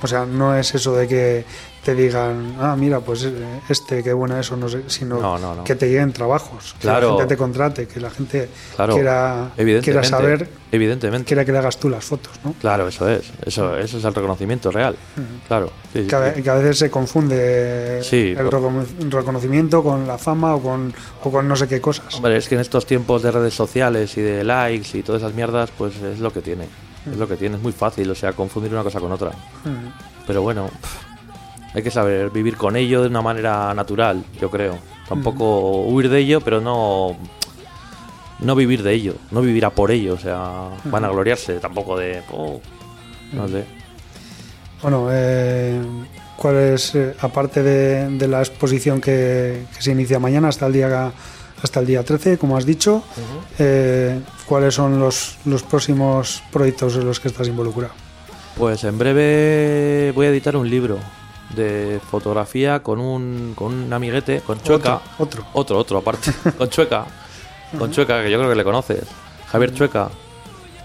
[0.02, 1.44] o sea, no es eso de que
[1.84, 3.32] te digan, ah, mira, pues eh,
[3.68, 5.64] este, qué bueno eso, no sé, sino No, no, no.
[5.64, 7.12] que te lleguen trabajos, que Claro.
[7.12, 9.50] la gente te contrate, que la gente Claro, quiera,
[9.82, 11.26] quiera saber, Evidentemente.
[11.26, 12.52] quiera que le hagas tú las fotos, ¿no?
[12.60, 13.32] Claro, eso es.
[13.46, 14.94] Eso, eso es el reconocimiento real.
[15.48, 15.70] Claro.
[15.92, 16.42] sí, Que a, sí.
[16.42, 20.92] que a veces se confunde Sí, el recono- reconocimiento con la fama o con,
[21.24, 22.14] o con no sé qué cosas.
[22.14, 25.34] Hombre, es que en estos tiempos de redes sociales y de likes y todas esas
[25.34, 26.66] mierdas, pues es lo que tiene.
[27.10, 29.30] Es lo que tiene, es muy fácil, o sea, confundir una cosa con otra.
[30.26, 31.09] Pero bueno, pff,
[31.74, 34.78] hay que saber vivir con ello de una manera natural, yo creo.
[35.08, 37.16] Tampoco huir de ello, pero no
[38.40, 41.98] no vivir de ello, no vivir a por ello, o sea, van a gloriarse tampoco
[41.98, 42.60] de, oh,
[43.32, 43.64] no sé.
[44.82, 45.78] Bueno, eh,
[46.36, 50.72] ¿cuál es, eh, aparte de, de la exposición que, que se inicia mañana hasta el
[50.72, 51.12] día
[51.62, 53.04] hasta el día 13, como has dicho,
[53.58, 57.92] eh, cuáles son los, los próximos proyectos en los que estás involucrado?
[58.56, 60.98] Pues en breve voy a editar un libro
[61.54, 65.00] de fotografía con un, con un amiguete, con Chueca.
[65.18, 65.46] Otro, otro.
[65.52, 66.32] Otro, otro aparte.
[66.58, 67.06] con Chueca.
[67.78, 69.04] Con Chueca, que yo creo que le conoces.
[69.50, 70.10] Javier Chueca.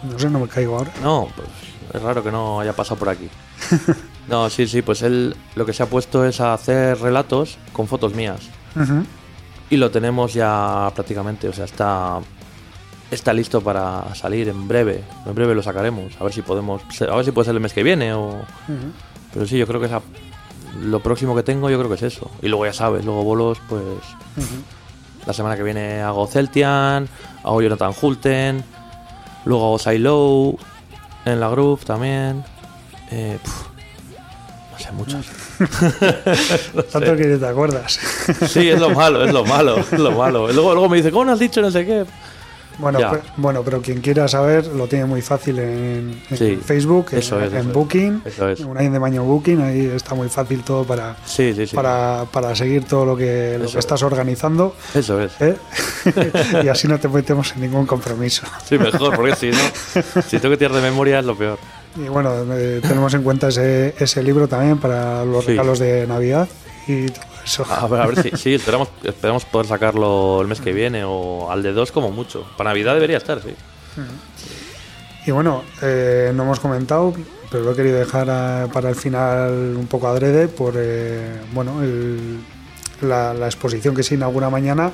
[0.03, 0.91] No sé, no me caigo ahora.
[1.01, 1.47] No, pues
[1.93, 3.30] es raro que no haya pasado por aquí.
[4.28, 7.88] No, sí, sí, pues él lo que se ha puesto es a hacer relatos con
[7.88, 8.39] fotos mías.
[9.70, 12.20] Y lo tenemos ya prácticamente, o sea, está
[13.11, 15.03] está listo para salir en breve.
[15.28, 17.74] En breve lo sacaremos, a ver si podemos, a ver si puede ser el mes
[17.74, 18.41] que viene o
[19.32, 20.01] pero sí, yo creo que esa
[20.82, 22.30] lo próximo que tengo yo creo que es eso.
[22.41, 23.84] Y luego ya sabes, luego bolos pues
[25.26, 27.07] la semana que viene hago Celtian,
[27.43, 28.63] hago Jonathan Hulten,
[29.45, 30.55] luego hago Silo
[31.26, 32.43] en la Groove también.
[33.11, 33.38] Eh,
[34.71, 35.26] no sé, muchos.
[36.91, 37.99] Tanto que te acuerdas.
[38.47, 40.51] Sí, es lo malo, es lo malo, es lo malo.
[40.51, 42.05] Luego, luego me dice, ¿cómo no has dicho no sé qué?
[42.78, 43.11] Bueno, Ya.
[43.11, 47.19] pe- bueno, pero quien quiera saber lo tiene muy fácil en, en Sí, Facebook, en-
[47.19, 47.73] es, en, es.
[47.73, 48.38] Booking, es.
[48.91, 51.76] de Maño Booking, ahí está muy fácil todo para, Sí, sí, sí.
[51.76, 53.76] para, para seguir todo lo que, lo que es.
[53.76, 54.76] estás organizando.
[54.93, 55.32] Eso es.
[55.39, 55.55] ¿eh?
[56.63, 58.45] y así no te metemos en ningún compromiso.
[58.67, 59.57] Sí, mejor, porque si no,
[60.28, 61.57] si tengo que tirar de memoria es lo peor.
[61.95, 66.47] Y bueno, eh, tenemos en cuenta ese, ese libro también para los regalos de Navidad
[66.88, 67.65] y todo eso.
[67.69, 71.49] A ver, a ver si sí, esperamos, esperamos poder sacarlo el mes que viene o
[71.51, 72.45] al de dos como mucho.
[72.57, 73.53] Para Navidad debería estar, sí.
[75.25, 77.13] Y bueno, eh, no hemos comentado,
[77.49, 81.81] pero lo he querido dejar a- para el final un poco adrede por eh, bueno
[81.81, 82.39] el-
[83.01, 84.91] la, la exposición que se inaugura mañana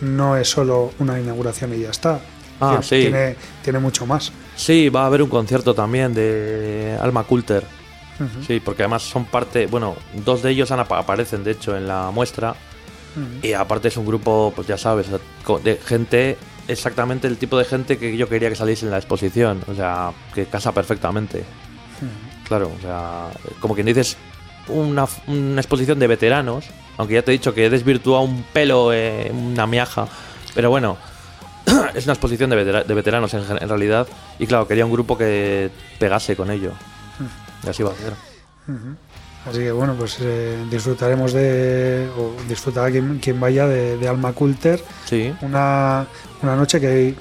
[0.00, 2.20] no es solo una inauguración y ya está.
[2.60, 3.00] Ah, Tien- sí.
[3.02, 4.32] Tiene, tiene mucho más.
[4.56, 7.64] Sí, va a haber un concierto también de Alma Coulter.
[8.46, 9.94] Sí, porque además son parte, bueno,
[10.24, 12.54] dos de ellos han apa- aparecen de hecho en la muestra
[13.42, 15.06] y aparte es un grupo, pues ya sabes,
[15.64, 16.36] de gente,
[16.68, 20.12] exactamente el tipo de gente que yo quería que saliese en la exposición, o sea,
[20.34, 21.44] que casa perfectamente.
[22.46, 23.28] Claro, o sea,
[23.60, 24.16] como quien dices,
[24.68, 26.66] una, una exposición de veteranos,
[26.98, 30.08] aunque ya te he dicho que he desvirtuado un pelo, eh, una miaja,
[30.54, 30.96] pero bueno,
[31.94, 34.06] es una exposición de, vetera- de veteranos en realidad,
[34.38, 36.72] y claro, quería un grupo que pegase con ello.
[37.66, 38.12] Y así va a ser.
[39.48, 44.32] Así que bueno, pues eh, disfrutaremos de, o disfrutará quien, quien vaya de, de Alma
[44.32, 44.82] Coulter.
[45.04, 46.06] Sí, Una,
[46.42, 47.16] una noche que hay,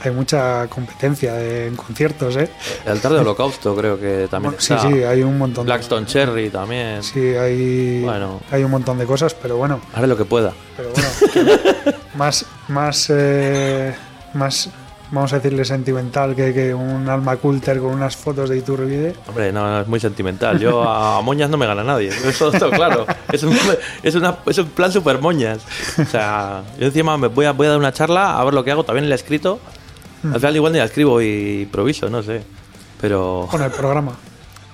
[0.00, 2.48] hay mucha competencia de- en conciertos, ¿eh?
[2.84, 4.88] el altar de holocausto creo que también Bueno, sí, está.
[4.88, 7.02] sí, hay un montón de- Blackstone Cherry también.
[7.02, 8.40] Sí, hay, Bueno.
[8.52, 10.52] hay un montón de cosas, pero bueno, Haré lo que pueda.
[10.76, 11.08] pero bueno,
[12.14, 13.92] más, más, eh,
[14.34, 14.70] más,
[15.10, 19.14] vamos a decirle sentimental que, que un alma coulter con unas fotos de Iturbide.
[19.26, 20.58] Hombre, no, no, es muy sentimental.
[20.58, 22.08] Yo a moñas no me gana nadie.
[22.08, 23.06] Eso está claro.
[23.32, 23.56] Es un,
[24.02, 25.60] es una, es un plan super moñas.
[25.98, 28.64] O sea, yo encima me voy a, voy a dar una charla a ver lo
[28.64, 28.84] que hago.
[28.84, 29.60] También la he escrito.
[30.24, 32.42] Al final igual ni la escribo y improviso, no sé.
[33.00, 34.12] Pero Con el programa,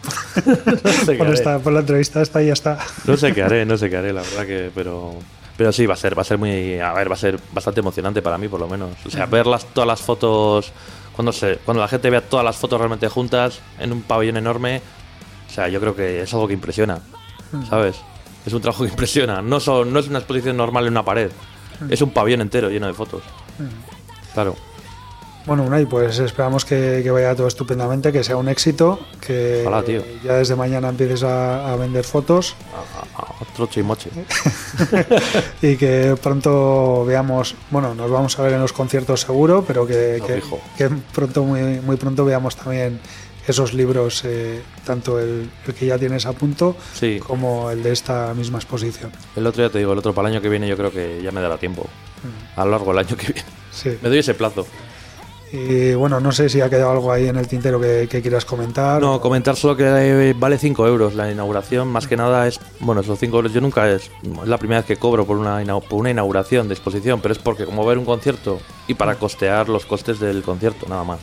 [0.47, 1.35] no sé qué por, haré.
[1.35, 2.78] esta, por la entrevista esta y ya está.
[3.07, 5.14] No sé qué haré, no sé qué haré, la verdad que, pero,
[5.57, 7.81] pero sí va a ser, va a ser muy, a ver, va a ser bastante
[7.81, 8.91] emocionante para mí por lo menos.
[9.07, 10.73] O sea, ver las, todas las fotos
[11.15, 14.83] cuando se, cuando la gente vea todas las fotos realmente juntas en un pabellón enorme,
[15.55, 17.01] sea, yo creo que es algo que impresiona,
[17.53, 17.67] Mm.
[17.69, 17.97] ¿sabes?
[18.45, 19.41] Es un trabajo que impresiona.
[19.41, 21.31] No, son, no es una exposición normal en una pared.
[21.81, 21.93] Mm.
[21.93, 23.23] Es un pabellón entero lleno de fotos.
[24.33, 24.57] Claro.
[25.47, 30.03] Bueno, Unai, pues esperamos que, que vaya todo estupendamente, que sea un éxito, que tío.
[30.24, 34.09] ya desde mañana empieces a, a vender fotos A- a- a troche y moche.
[35.62, 40.22] y que pronto veamos, bueno, nos vamos a ver en los conciertos seguro, pero que,
[41.14, 42.99] pronto, muy, muy pronto veamos también
[43.47, 47.20] esos libros, eh, tanto el, el que ya tienes a punto Sí.
[47.24, 49.12] como el de esta misma exposición.
[49.36, 51.20] El otro ya te digo, el otro para el año que viene yo creo que
[51.22, 51.82] ya me dará tiempo.
[52.22, 52.61] Mm.
[52.61, 53.49] A lo largo del año que viene.
[53.70, 53.99] Sí.
[54.01, 54.66] Me doy ese plazo.
[55.57, 58.45] Y bueno, no sé si ha quedado algo ahí en el tintero que, que quieras
[58.45, 59.01] comentar.
[59.01, 61.87] No, comentar solo que eh, vale 5 euros la inauguración.
[61.87, 64.87] Más que nada es, bueno, esos 5 euros yo nunca es, es la primera vez
[64.87, 67.99] que cobro por una, inau- por una inauguración de exposición, pero es porque como ver
[67.99, 71.21] un concierto y para costear los costes del concierto, nada más.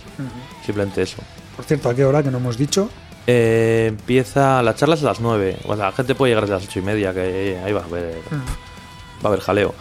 [0.65, 1.17] Simplemente eso.
[1.57, 2.89] Por cierto, ¿a qué hora que no hemos dicho?
[3.27, 5.57] Eh, empieza, la charla es a las 9.
[5.65, 7.83] O sea, la gente puede llegar desde las 8 y media, que ahí va a
[7.83, 9.75] haber, va a haber jaleo.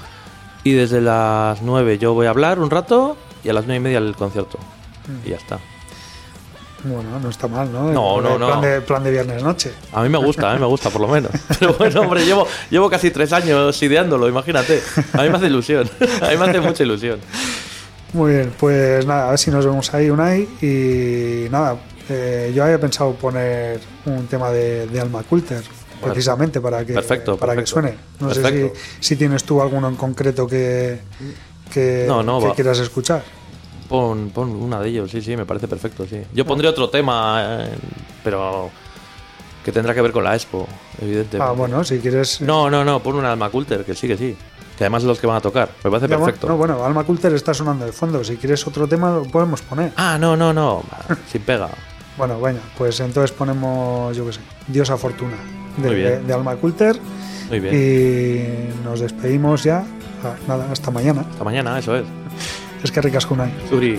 [0.65, 3.81] Y desde las 9 yo voy a hablar un rato y a las 9 y
[3.81, 4.59] media el concierto.
[5.25, 5.59] Y ya está.
[6.85, 7.93] Bueno, no está mal, ¿no?
[7.93, 8.47] No, no, no.
[8.47, 9.73] Plan de, plan de viernes noche.
[9.93, 11.31] A mí me gusta, a mí me gusta por lo menos.
[11.59, 14.83] Pero bueno, hombre, llevo, llevo casi tres años ideándolo, imagínate.
[15.13, 15.89] A mí me hace ilusión,
[16.23, 17.21] a mí me hace mucha ilusión.
[18.13, 20.49] Muy bien, pues nada, a ver si nos vemos ahí, Unai.
[20.63, 21.77] Y nada,
[22.09, 25.63] eh, yo había pensado poner un tema de, de Alma Coulter,
[26.01, 27.95] Bueno, precisamente para que, perfecto, para que suene.
[28.21, 28.71] No sé si,
[29.01, 30.99] si tienes tú alguno en concreto que,
[31.71, 33.23] que, No, no, que quieras escuchar.
[33.89, 36.23] Pon, pon una de ellos, sí, sí, me parece perfecto, sí.
[36.33, 37.75] Yo pondré otro tema, eh,
[38.23, 38.71] pero
[39.65, 40.67] que tendrá que ver con la expo,
[41.01, 41.51] evidentemente.
[41.51, 42.41] Ah, bueno, si quieres.
[42.41, 44.37] No, no, no, pon una Alma Coulter, que sí, que sí.
[44.79, 46.49] Que además es los que van a tocar, me parece Ya, bueno, perfecto.
[46.49, 48.23] No, bueno, Alma Coulter está sonando de fondo.
[48.25, 49.93] Si quieres otro tema, lo podemos poner.
[49.97, 50.83] Ah, no, no, no,
[51.31, 51.69] sin pega.
[52.17, 55.37] Bueno, venga, pues entonces ponemos, yo qué sé, Diosa Fortuna
[55.77, 56.27] de, bien.
[56.27, 56.99] de Alma Coulter.
[57.49, 57.75] Muy bien.
[57.75, 59.85] Y nos despedimos ya.
[60.25, 61.25] Ah, nada, hasta mañana.
[61.31, 62.05] Hasta mañana, eso es.
[62.83, 63.53] Es que ricas Kunai.
[63.69, 63.99] Suri.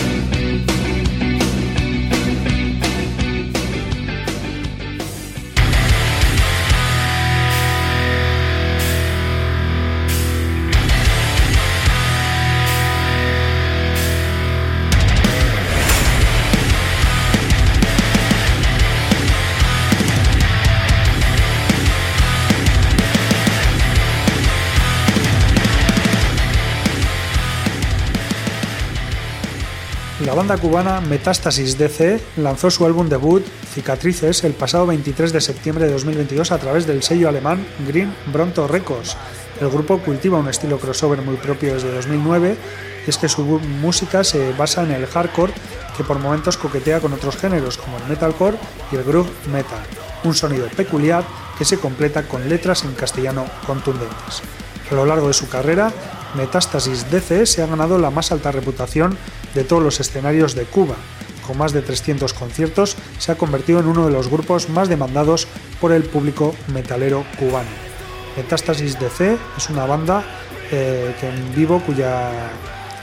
[30.41, 35.91] Banda cubana Metástasis DC lanzó su álbum debut Cicatrices el pasado 23 de septiembre de
[35.91, 39.15] 2022 a través del sello alemán Green Bronto Records.
[39.59, 42.55] El grupo cultiva un estilo crossover muy propio desde 2009
[43.05, 45.53] y es que su música se basa en el hardcore
[45.95, 48.57] que por momentos coquetea con otros géneros como el metalcore
[48.91, 49.83] y el groove metal,
[50.23, 51.23] un sonido peculiar
[51.55, 54.41] que se completa con letras en castellano contundentes.
[54.89, 55.93] A lo largo de su carrera,
[56.35, 59.17] Metástasis DC se ha ganado la más alta reputación
[59.53, 60.95] de todos los escenarios de Cuba.
[61.45, 65.47] Con más de 300 conciertos, se ha convertido en uno de los grupos más demandados
[65.81, 67.69] por el público metalero cubano.
[68.37, 70.23] Metástasis DC es una banda
[70.71, 72.31] eh, que en vivo cuya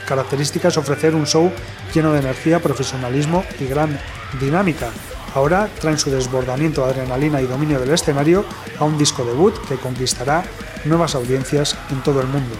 [0.07, 1.51] característica es ofrecer un show
[1.93, 3.99] lleno de energía, profesionalismo y gran
[4.39, 4.89] dinámica.
[5.35, 8.43] Ahora traen su desbordamiento de adrenalina y dominio del escenario
[8.79, 10.43] a un disco debut que conquistará
[10.85, 12.55] nuevas audiencias en todo el mundo.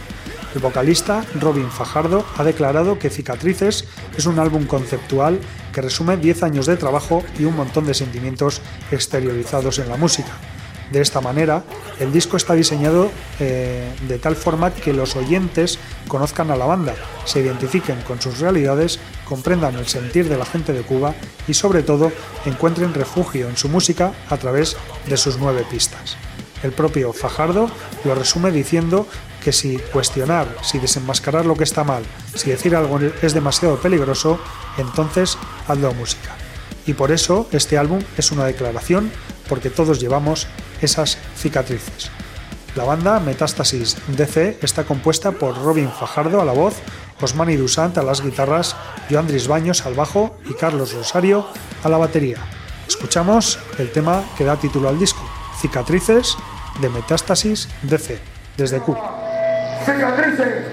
[0.56, 3.86] El vocalista Robin Fajardo ha declarado que Cicatrices
[4.18, 5.40] es un álbum conceptual
[5.72, 10.32] que resume 10 años de trabajo y un montón de sentimientos exteriorizados en la música.
[10.92, 11.64] De esta manera,
[12.00, 15.78] el disco está diseñado eh, de tal forma que los oyentes
[16.08, 16.96] conozcan a la banda,
[17.26, 21.14] se identifiquen con sus realidades, comprendan el sentir de la gente de Cuba
[21.48, 22.12] y sobre todo
[22.46, 24.78] encuentren refugio en su música a través
[25.08, 26.18] de sus nueve pistas.
[26.64, 27.70] El propio Fajardo
[28.04, 29.08] lo resume diciendo
[29.44, 32.04] que si cuestionar, si desenmascarar lo que está mal,
[32.36, 34.40] si decir algo es demasiado peligroso,
[34.78, 35.38] entonces
[35.68, 36.36] hazlo música.
[36.86, 39.12] Y por eso este álbum es una declaración
[39.48, 40.48] porque todos llevamos
[40.82, 42.12] esas cicatrices.
[42.76, 46.76] La banda Metástasis DC está compuesta por Robin Fajardo a la voz,
[47.20, 48.76] Osmani Dusant a las guitarras,
[49.10, 51.48] Joandris Baños al bajo y Carlos Rosario
[51.84, 52.38] a la batería.
[52.88, 55.22] Escuchamos el tema que da título al disco,
[55.60, 56.38] Cicatrices
[56.82, 58.20] de Metástasis DC,
[58.58, 59.16] desde Cuba.
[59.86, 60.66] cicatrices.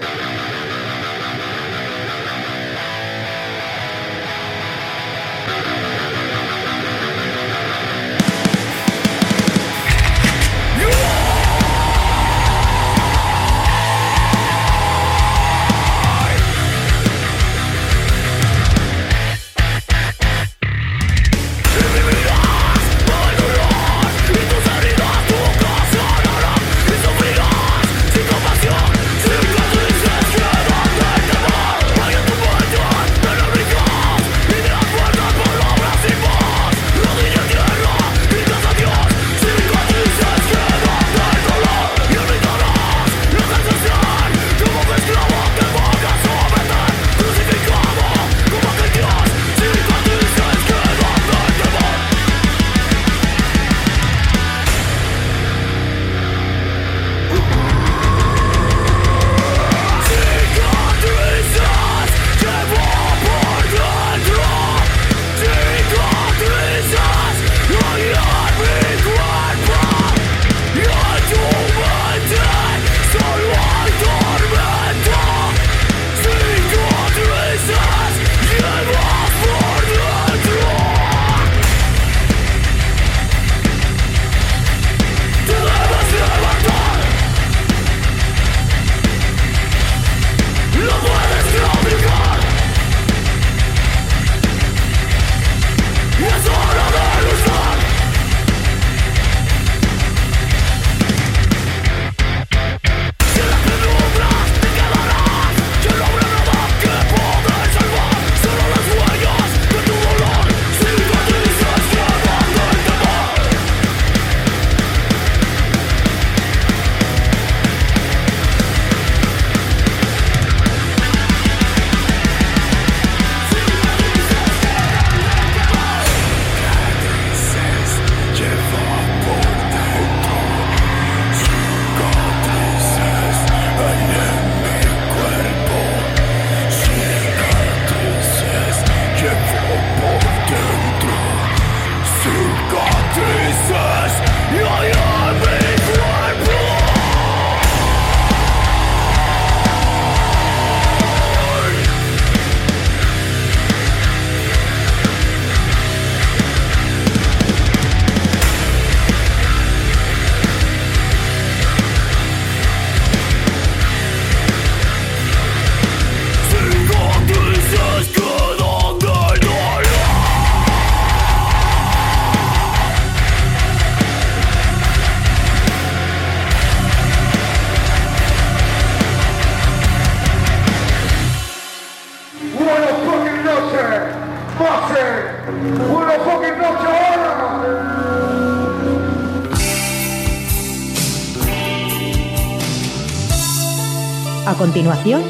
[194.77, 195.23] Continuación,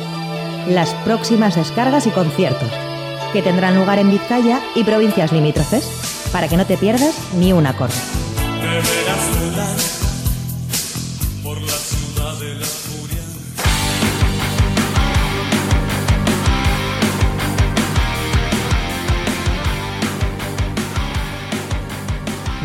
[0.67, 2.69] las próximas descargas y conciertos,
[3.31, 7.65] que tendrán lugar en Vizcaya y provincias limítrofes, para que no te pierdas ni un
[7.65, 7.93] acorde.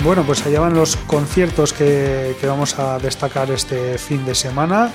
[0.03, 4.91] Bueno, pues allá van los conciertos que, que vamos a destacar este fin de semana.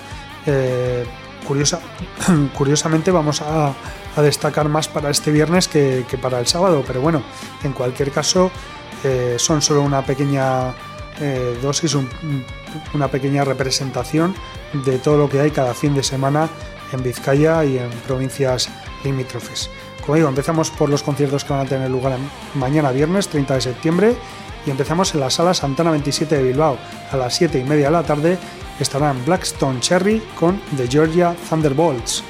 [0.45, 1.05] Eh,
[1.47, 1.79] curiosa,
[2.57, 3.73] curiosamente vamos a,
[4.17, 7.21] destacar más para este viernes que, para el sábado, pero bueno,
[7.63, 8.49] en cualquier caso
[9.03, 10.73] eh, son solo una pequeña
[11.21, 12.43] eh, dosis, un- un-
[12.95, 14.33] una pequeña representación
[14.73, 16.49] de todo lo que hay cada fin de semana
[16.91, 18.69] en Vizcaya y en provincias
[19.03, 19.69] limítrofes.
[20.03, 22.17] Como digo, empezamos por los conciertos que van a tener lugar
[22.55, 24.15] mañana viernes 30 de septiembre
[24.65, 26.77] y empezamos en la sala Santana 27 de Bilbao.
[27.11, 28.37] A las 7 y media de la tarde
[28.79, 32.23] estarán Blackstone Cherry con The Georgia Thunderbolts.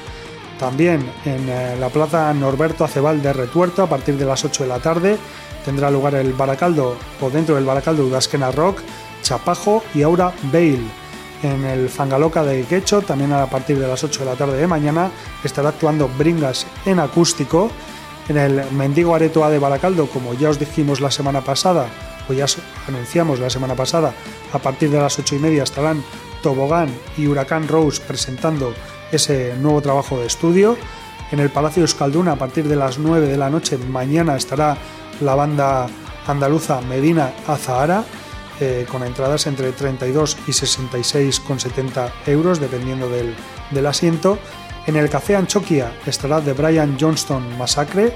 [0.58, 4.68] También en eh, la plaza Norberto Acebal de Retuerto, a partir de las 8 de
[4.68, 5.16] la tarde,
[5.64, 8.80] tendrá lugar el Baracaldo o dentro del Baracaldo Udasquena Rock,
[9.22, 10.80] Chapajo y Aura Bale.
[11.42, 14.66] En el Fangaloca de Quecho, también a partir de las 8 de la tarde de
[14.66, 15.12] mañana,
[15.44, 17.70] estará actuando Bringas en acústico.
[18.28, 21.86] En el Mendigo Aretoa de Baracaldo, como ya os dijimos la semana pasada,
[22.28, 24.12] o ya os anunciamos la semana pasada,
[24.52, 26.02] a partir de las 8 y media estarán
[26.42, 28.74] Tobogán y Huracán Rose presentando
[29.12, 30.76] ese nuevo trabajo de estudio.
[31.30, 34.76] En el Palacio Euskalduna, a partir de las 9 de la noche, mañana estará
[35.20, 35.86] la banda
[36.26, 38.04] andaluza Medina Azahara,
[38.60, 43.34] eh, con entradas entre 32 y 66,70 euros, dependiendo del,
[43.70, 44.38] del asiento.
[44.86, 48.12] En el Café Anchoquia estará The Brian Johnston Massacre.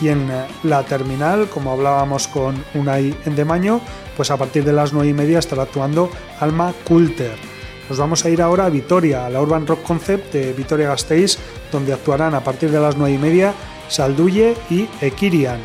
[0.00, 3.80] Y en eh, la terminal, como hablábamos con Unai Endemaño,
[4.16, 6.10] pues a partir de las 9 y media estará actuando
[6.40, 7.57] Alma Coulter.
[7.88, 11.38] Nos vamos a ir ahora a Vitoria, a la Urban Rock Concept de Vitoria Gasteiz,
[11.72, 13.54] donde actuarán a partir de las 9 y media
[13.88, 15.60] Salduye y Ekirian.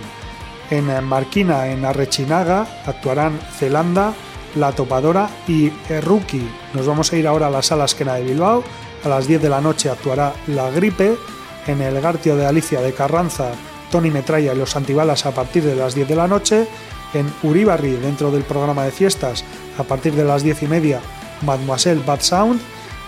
[0.70, 4.14] En Marquina, en Arrechinaga, actuarán Zelanda,
[4.56, 6.48] La Topadora y Erruki.
[6.74, 8.64] Nos vamos a ir ahora a la sala Esquena de Bilbao.
[9.04, 11.18] A las 10 de la noche actuará La Gripe.
[11.68, 13.52] En el Gartio de Alicia de Carranza,
[13.92, 16.68] Tony Metralla y los Antibalas a partir de las 10 de la noche.
[17.14, 19.44] En Uribarri, dentro del programa de fiestas,
[19.78, 21.02] a partir de las 10 y media,
[21.46, 22.60] Mademoiselle Bad Sound.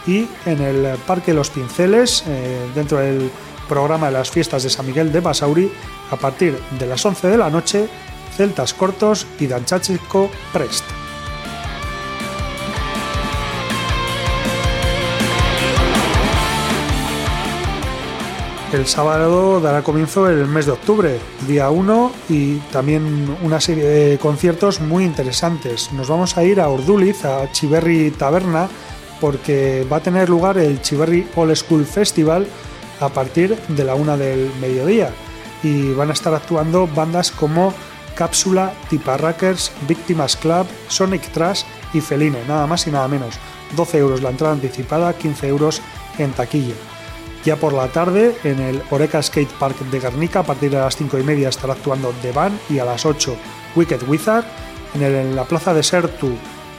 [0.07, 3.31] Y en el Parque Los Pinceles, eh, dentro del
[3.67, 5.71] programa de las fiestas de San Miguel de Basauri,
[6.11, 7.87] a partir de las 11 de la noche,
[8.37, 11.04] Celtas Cortos y Danchachico Prest.
[18.75, 21.17] El sábado dará comienzo el mes de octubre,
[21.47, 25.93] día 1, y también una serie de conciertos muy interesantes.
[25.93, 28.67] Nos vamos a ir a Orduliz, a Chiverri Taberna,
[29.21, 32.47] porque va a tener lugar el Chiverri All School Festival
[32.99, 35.09] a partir de la una del mediodía.
[35.63, 37.73] Y van a estar actuando bandas como
[38.13, 41.63] Cápsula, Tiparrackers, Víctimas Club, Sonic Trash
[41.93, 43.35] y Feline, nada más y nada menos.
[43.77, 45.81] 12 euros la entrada anticipada, 15 euros
[46.17, 46.75] en taquilla.
[47.45, 50.95] Ya por la tarde, en el Oreca Skate Park de Guernica, a partir de las
[50.95, 53.35] 5 y media estará actuando The Van y a las 8
[53.75, 54.45] Wicked Wizard.
[54.95, 56.31] En, la plaza de Sertu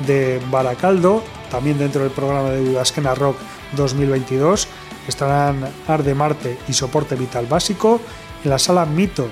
[0.05, 3.37] de Baracaldo, también dentro del programa de Udasquena Rock
[3.77, 4.67] 2022,
[5.07, 8.01] estarán Arde Marte y Soporte Vital Básico.
[8.43, 9.29] En la sala Mito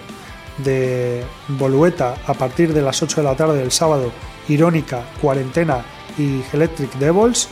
[0.59, 4.13] de Bolueta, a partir de las 8 de la tarde del sábado,
[4.47, 5.85] Irónica, Cuarentena
[6.17, 7.49] y Electric Devils.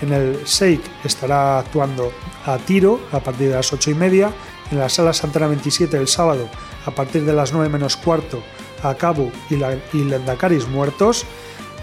[0.00, 2.12] En el Shake estará actuando
[2.46, 4.32] a tiro a partir de las 8 y media.
[4.70, 6.48] En la sala Santana 27 el sábado,
[6.86, 8.42] a partir de las 9 menos cuarto,
[8.82, 11.24] a Cabo y, la, y Lendakaris muertos.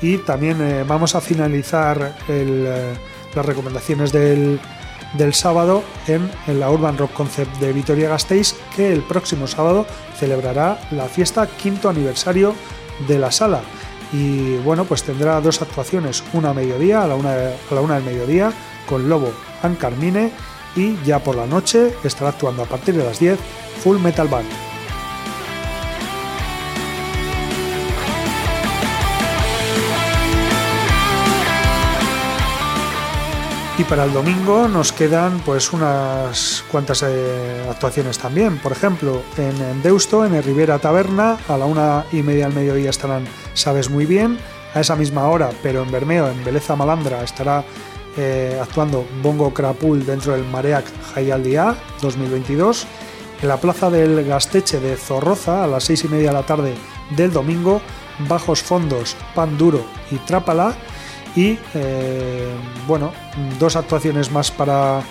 [0.01, 2.93] Y también eh, vamos a finalizar eh,
[3.35, 4.59] las recomendaciones del,
[5.13, 9.85] del sábado en, en la Urban Rock Concept de Vitoria Gasteiz, que el próximo sábado
[10.17, 12.55] celebrará la fiesta quinto aniversario
[13.07, 13.61] de la sala.
[14.13, 17.95] Y bueno, pues tendrá dos actuaciones, una a mediodía, a la una, a la una
[17.95, 18.51] del mediodía,
[18.87, 19.31] con Lobo
[19.63, 20.31] and Carmine,
[20.75, 23.39] y ya por la noche estará actuando a partir de las 10
[23.83, 24.71] Full Metal Band.
[33.81, 38.59] Y para el domingo nos quedan pues unas cuantas eh, actuaciones también.
[38.59, 43.25] Por ejemplo, en, Deusto, en el Taberna, a la una y media al mediodía estarán
[43.53, 44.37] Sabes Muy Bien.
[44.73, 47.65] A esa misma hora, pero en Bermeo, en Beleza Malandra, estará
[48.17, 52.87] eh, actuando Bongo Crapul dentro del Mareac Jaialdia 2022.
[53.41, 56.73] En la plaza del Gasteche de Zorroza, a las seis y media de la tarde
[57.17, 57.81] del domingo,
[58.29, 60.75] Bajos Fondos, Pan Duro y Trápala
[61.35, 62.49] y eh,
[62.87, 63.11] bueno,
[63.59, 65.01] dos actuaciones más para,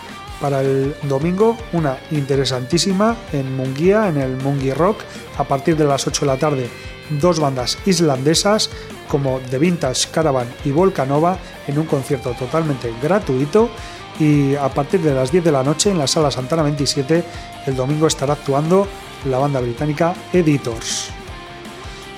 [0.41, 5.01] para el domingo, una interesantísima en Munguía, en el Mungi Rock,
[5.39, 6.71] a partir de las 8 de la tarde,
[7.19, 8.71] dos bandas islandesas
[9.09, 13.71] como The Vintage Caravan y Volcanova en un concierto totalmente gratuito
[14.19, 17.25] y a partir de las 10 de la noche en la sala Santana 27
[17.67, 18.87] el domingo estará actuando
[19.25, 21.11] la banda británica Editors.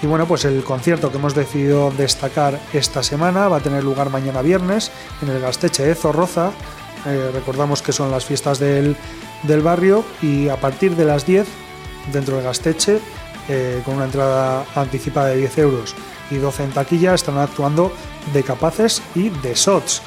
[0.03, 4.11] Y bueno, pues el concierto que hemos decidido destacar esta semana va a tener lugar
[4.11, 4.90] mañana viernes
[5.22, 6.51] en el Gasteche de Zorroza.
[7.07, 8.97] Eh, recordamos que son las fiestas del,
[9.45, 11.47] del, barrio y a partir de las 10
[12.12, 13.01] dentro del Gasteche,
[13.49, 15.95] eh, con una entrada anticipada de 10 euros
[16.30, 17.93] y 12 en taquilla, están actuando
[18.32, 20.03] de Capaces y de Sots.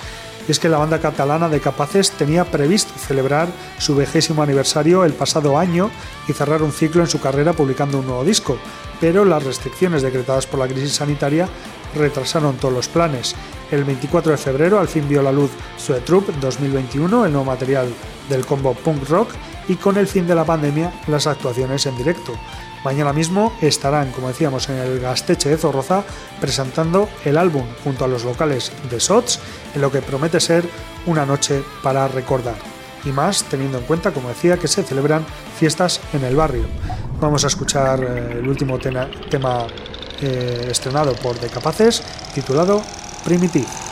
[0.48, 3.48] Y es que la banda catalana de Capaces tenía previsto celebrar
[3.80, 5.90] su vigésimo aniversario el pasado año
[6.28, 8.58] y cerrar un ciclo en su carrera publicando un nuevo disco,
[9.02, 11.50] pero las restricciones decretadas por la crisis sanitaria
[11.96, 13.36] retrasaron todos los planes.
[13.72, 15.50] El 24 de febrero al fin vio la luz
[16.06, 17.88] Troop 2021, el nuevo material
[18.30, 19.30] del combo punk rock,
[19.68, 22.34] y con el fin de la pandemia las actuaciones en directo.
[22.86, 26.04] Mañana mismo estarán, como decíamos, en el Gasteche de Zorroza
[26.40, 29.40] presentando el álbum junto a los locales de Sots,
[29.74, 30.64] en lo que promete ser
[31.08, 32.54] una noche para recordar.
[33.04, 35.26] Y más teniendo en cuenta, como decía, que se celebran
[35.58, 36.66] fiestas en el barrio.
[37.20, 39.68] Vamos a escuchar eh, el último tema,
[40.22, 42.04] eh, estrenado por De Capaces,
[42.36, 42.84] titulado
[43.24, 43.85] Primitive.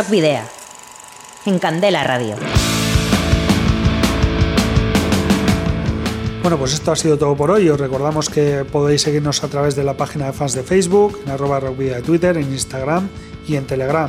[0.00, 0.40] Rock Video.
[1.44, 2.36] En Candela Radio.
[6.40, 7.68] Bueno, pues esto ha sido todo por hoy.
[7.68, 11.32] Os recordamos que podéis seguirnos a través de la página de fans de Facebook, en
[11.32, 13.10] arroba rockvideo de Twitter, en Instagram
[13.46, 14.08] y en Telegram.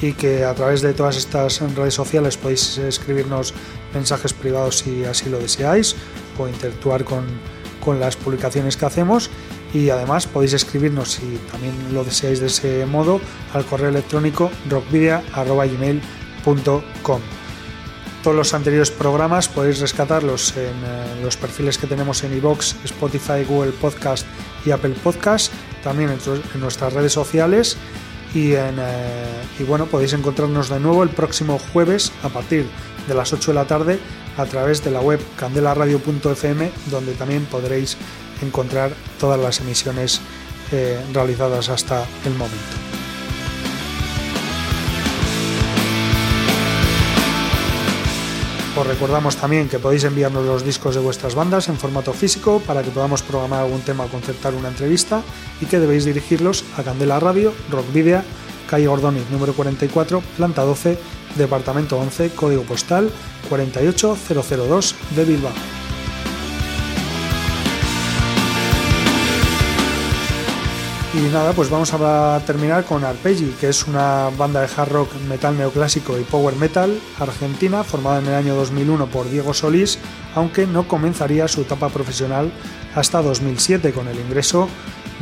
[0.00, 3.54] Y que a través de todas estas redes sociales podéis escribirnos
[3.92, 5.96] mensajes privados si así lo deseáis
[6.38, 7.24] o interactuar con,
[7.84, 9.30] con las publicaciones que hacemos
[9.74, 13.20] y además podéis escribirnos si también lo deseáis de ese modo
[13.52, 17.20] al correo electrónico rockvidia.gmail.com
[18.22, 23.44] todos los anteriores programas podéis rescatarlos en eh, los perfiles que tenemos en iVoox, Spotify,
[23.48, 24.26] Google Podcast
[24.66, 25.52] y Apple Podcast,
[25.84, 26.18] también en,
[26.54, 27.76] en nuestras redes sociales
[28.34, 32.66] y, en, eh, y bueno, podéis encontrarnos de nuevo el próximo jueves a partir
[33.06, 33.98] de las 8 de la tarde
[34.36, 37.96] a través de la web candelaradio.fm donde también podréis
[38.42, 40.20] encontrar todas las emisiones
[40.72, 42.88] eh, realizadas hasta el momento.
[48.78, 52.84] Os recordamos también que podéis enviarnos los discos de vuestras bandas en formato físico para
[52.84, 55.22] que podamos programar algún tema o concertar una entrevista
[55.60, 58.22] y que debéis dirigirlos a Candela Radio, Rock Video,
[58.70, 60.96] calle Gordoniz número 44, planta 12,
[61.34, 63.10] departamento 11, código postal
[63.48, 65.87] 48002 de Bilbao.
[71.14, 75.14] Y nada, pues vamos a terminar con Arpeggi, que es una banda de hard rock,
[75.26, 79.98] metal neoclásico y power metal argentina formada en el año 2001 por Diego Solís,
[80.34, 82.52] aunque no comenzaría su etapa profesional
[82.94, 84.68] hasta 2007 con el ingreso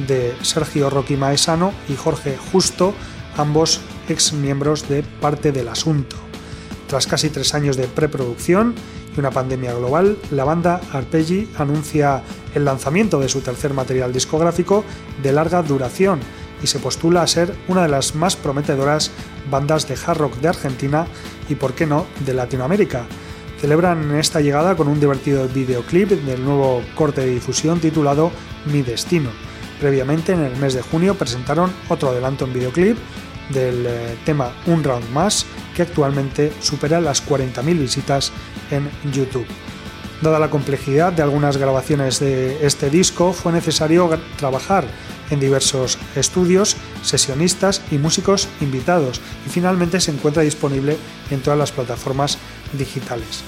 [0.08, 2.92] de Sergio Rocky Maesano y Jorge Justo,
[3.36, 6.16] ambos ex miembros de Parte del Asunto.
[6.88, 8.74] Tras casi tres años de preproducción
[9.20, 12.22] una pandemia global, la banda Arpeggi anuncia
[12.54, 14.84] el lanzamiento de su tercer material discográfico
[15.22, 16.20] de larga duración
[16.62, 19.10] y se postula a ser una de las más prometedoras
[19.50, 21.06] bandas de hard rock de Argentina
[21.48, 23.04] y, por qué no, de Latinoamérica.
[23.60, 28.30] Celebran esta llegada con un divertido videoclip del nuevo corte de difusión titulado
[28.66, 29.30] Mi Destino.
[29.80, 32.96] Previamente, en el mes de junio, presentaron otro adelanto en videoclip
[33.50, 35.46] del eh, tema Un Round Más,
[35.76, 38.32] que actualmente supera las 40.000 visitas
[38.70, 39.46] en YouTube.
[40.22, 44.08] Dada la complejidad de algunas grabaciones de este disco, fue necesario
[44.38, 44.86] trabajar
[45.30, 50.96] en diversos estudios, sesionistas y músicos invitados, y finalmente se encuentra disponible
[51.30, 52.38] en todas las plataformas
[52.72, 53.42] digitales.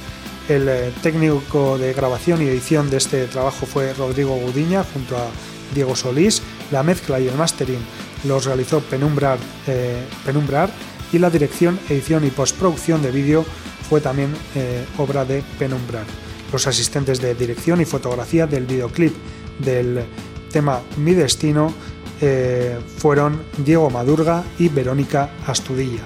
[0.50, 5.26] El eh, técnico de grabación y edición de este trabajo fue Rodrigo Gudiña junto a
[5.74, 7.80] Diego Solís, la mezcla y el mastering
[8.24, 10.70] los realizó Penumbrar, eh, Penumbrar
[11.12, 13.44] y la dirección, edición y postproducción de vídeo
[13.88, 16.04] fue también eh, obra de Penumbrar.
[16.52, 19.14] Los asistentes de dirección y fotografía del videoclip
[19.58, 20.04] del
[20.50, 21.72] tema Mi Destino
[22.20, 26.02] eh, fueron Diego Madurga y Verónica Astudilla.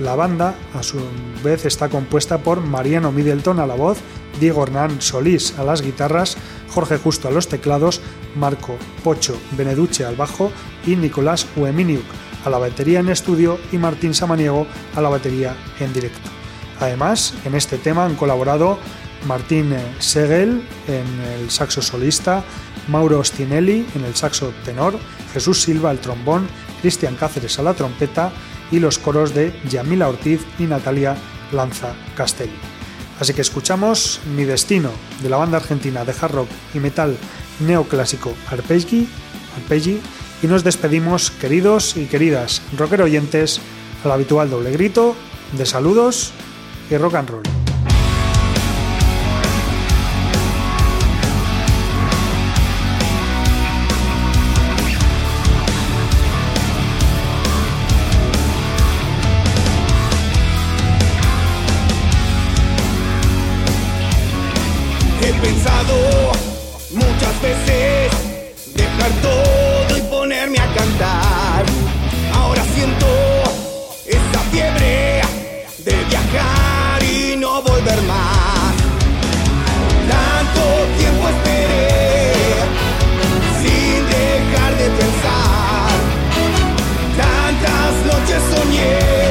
[0.00, 0.98] La banda, a su
[1.44, 3.98] vez, está compuesta por Mariano Middleton a la voz,
[4.40, 6.36] Diego Hernán Solís a las guitarras,
[6.70, 8.00] Jorge Justo a los teclados,
[8.34, 10.50] Marco Pocho Beneduche al bajo
[10.86, 12.04] y Nicolás Ueminiuk
[12.44, 16.30] a la batería en estudio y Martín Samaniego a la batería en directo.
[16.80, 18.78] Además, en este tema han colaborado
[19.26, 22.42] Martín Segel en el saxo solista,
[22.88, 24.98] Mauro Ostinelli en el saxo tenor,
[25.32, 26.48] Jesús Silva al trombón,
[26.80, 28.32] Cristian Cáceres a la trompeta
[28.70, 31.16] y los coros de Yamila Ortiz y Natalia
[31.52, 32.58] Lanza Castelli.
[33.20, 34.90] Así que escuchamos Mi Destino
[35.22, 37.16] de la banda argentina de hard rock y metal
[37.60, 39.06] neoclásico Arpeggi,
[39.56, 40.00] Arpeggi
[40.42, 43.60] y nos despedimos, queridos y queridas rocker oyentes,
[44.04, 45.14] al habitual doble grito
[45.52, 46.32] de saludos
[46.90, 47.42] y rock and roll.
[65.20, 66.32] He pensado
[66.90, 69.61] muchas veces dejar
[72.82, 73.06] siento
[74.06, 75.22] esa fiebre
[75.78, 78.74] de viajar y no volver más.
[80.10, 80.62] Tanto
[80.98, 82.32] tiempo esperé
[83.62, 85.94] sin dejar de pensar.
[87.22, 89.21] Tantas noches soñé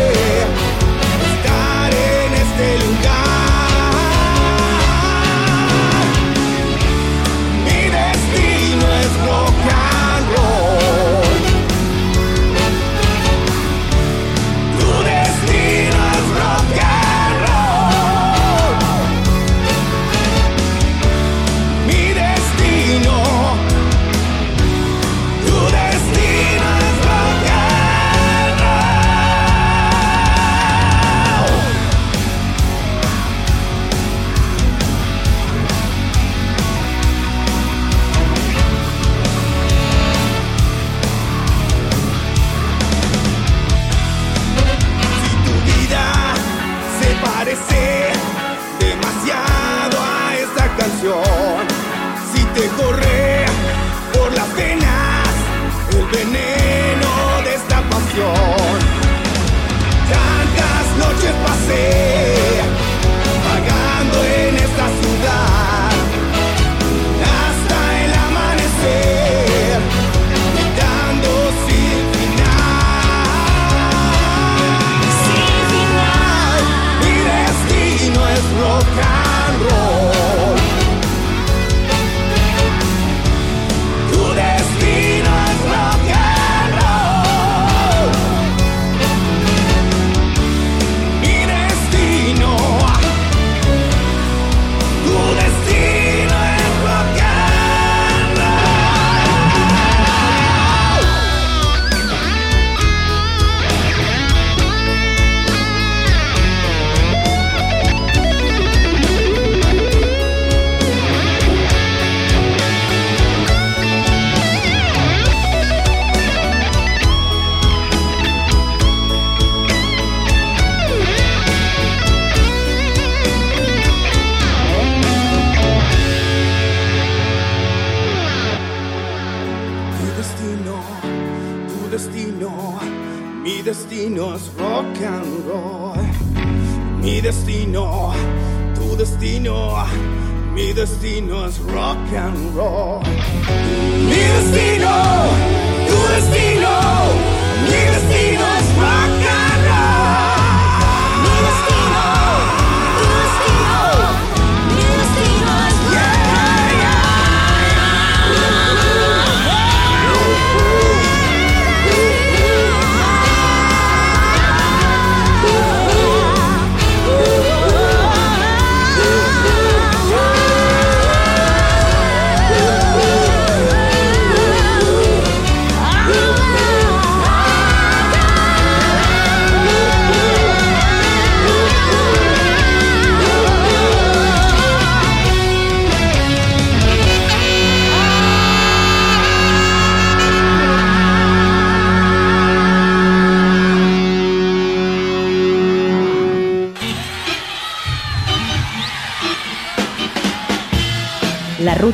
[61.71, 62.10] fail.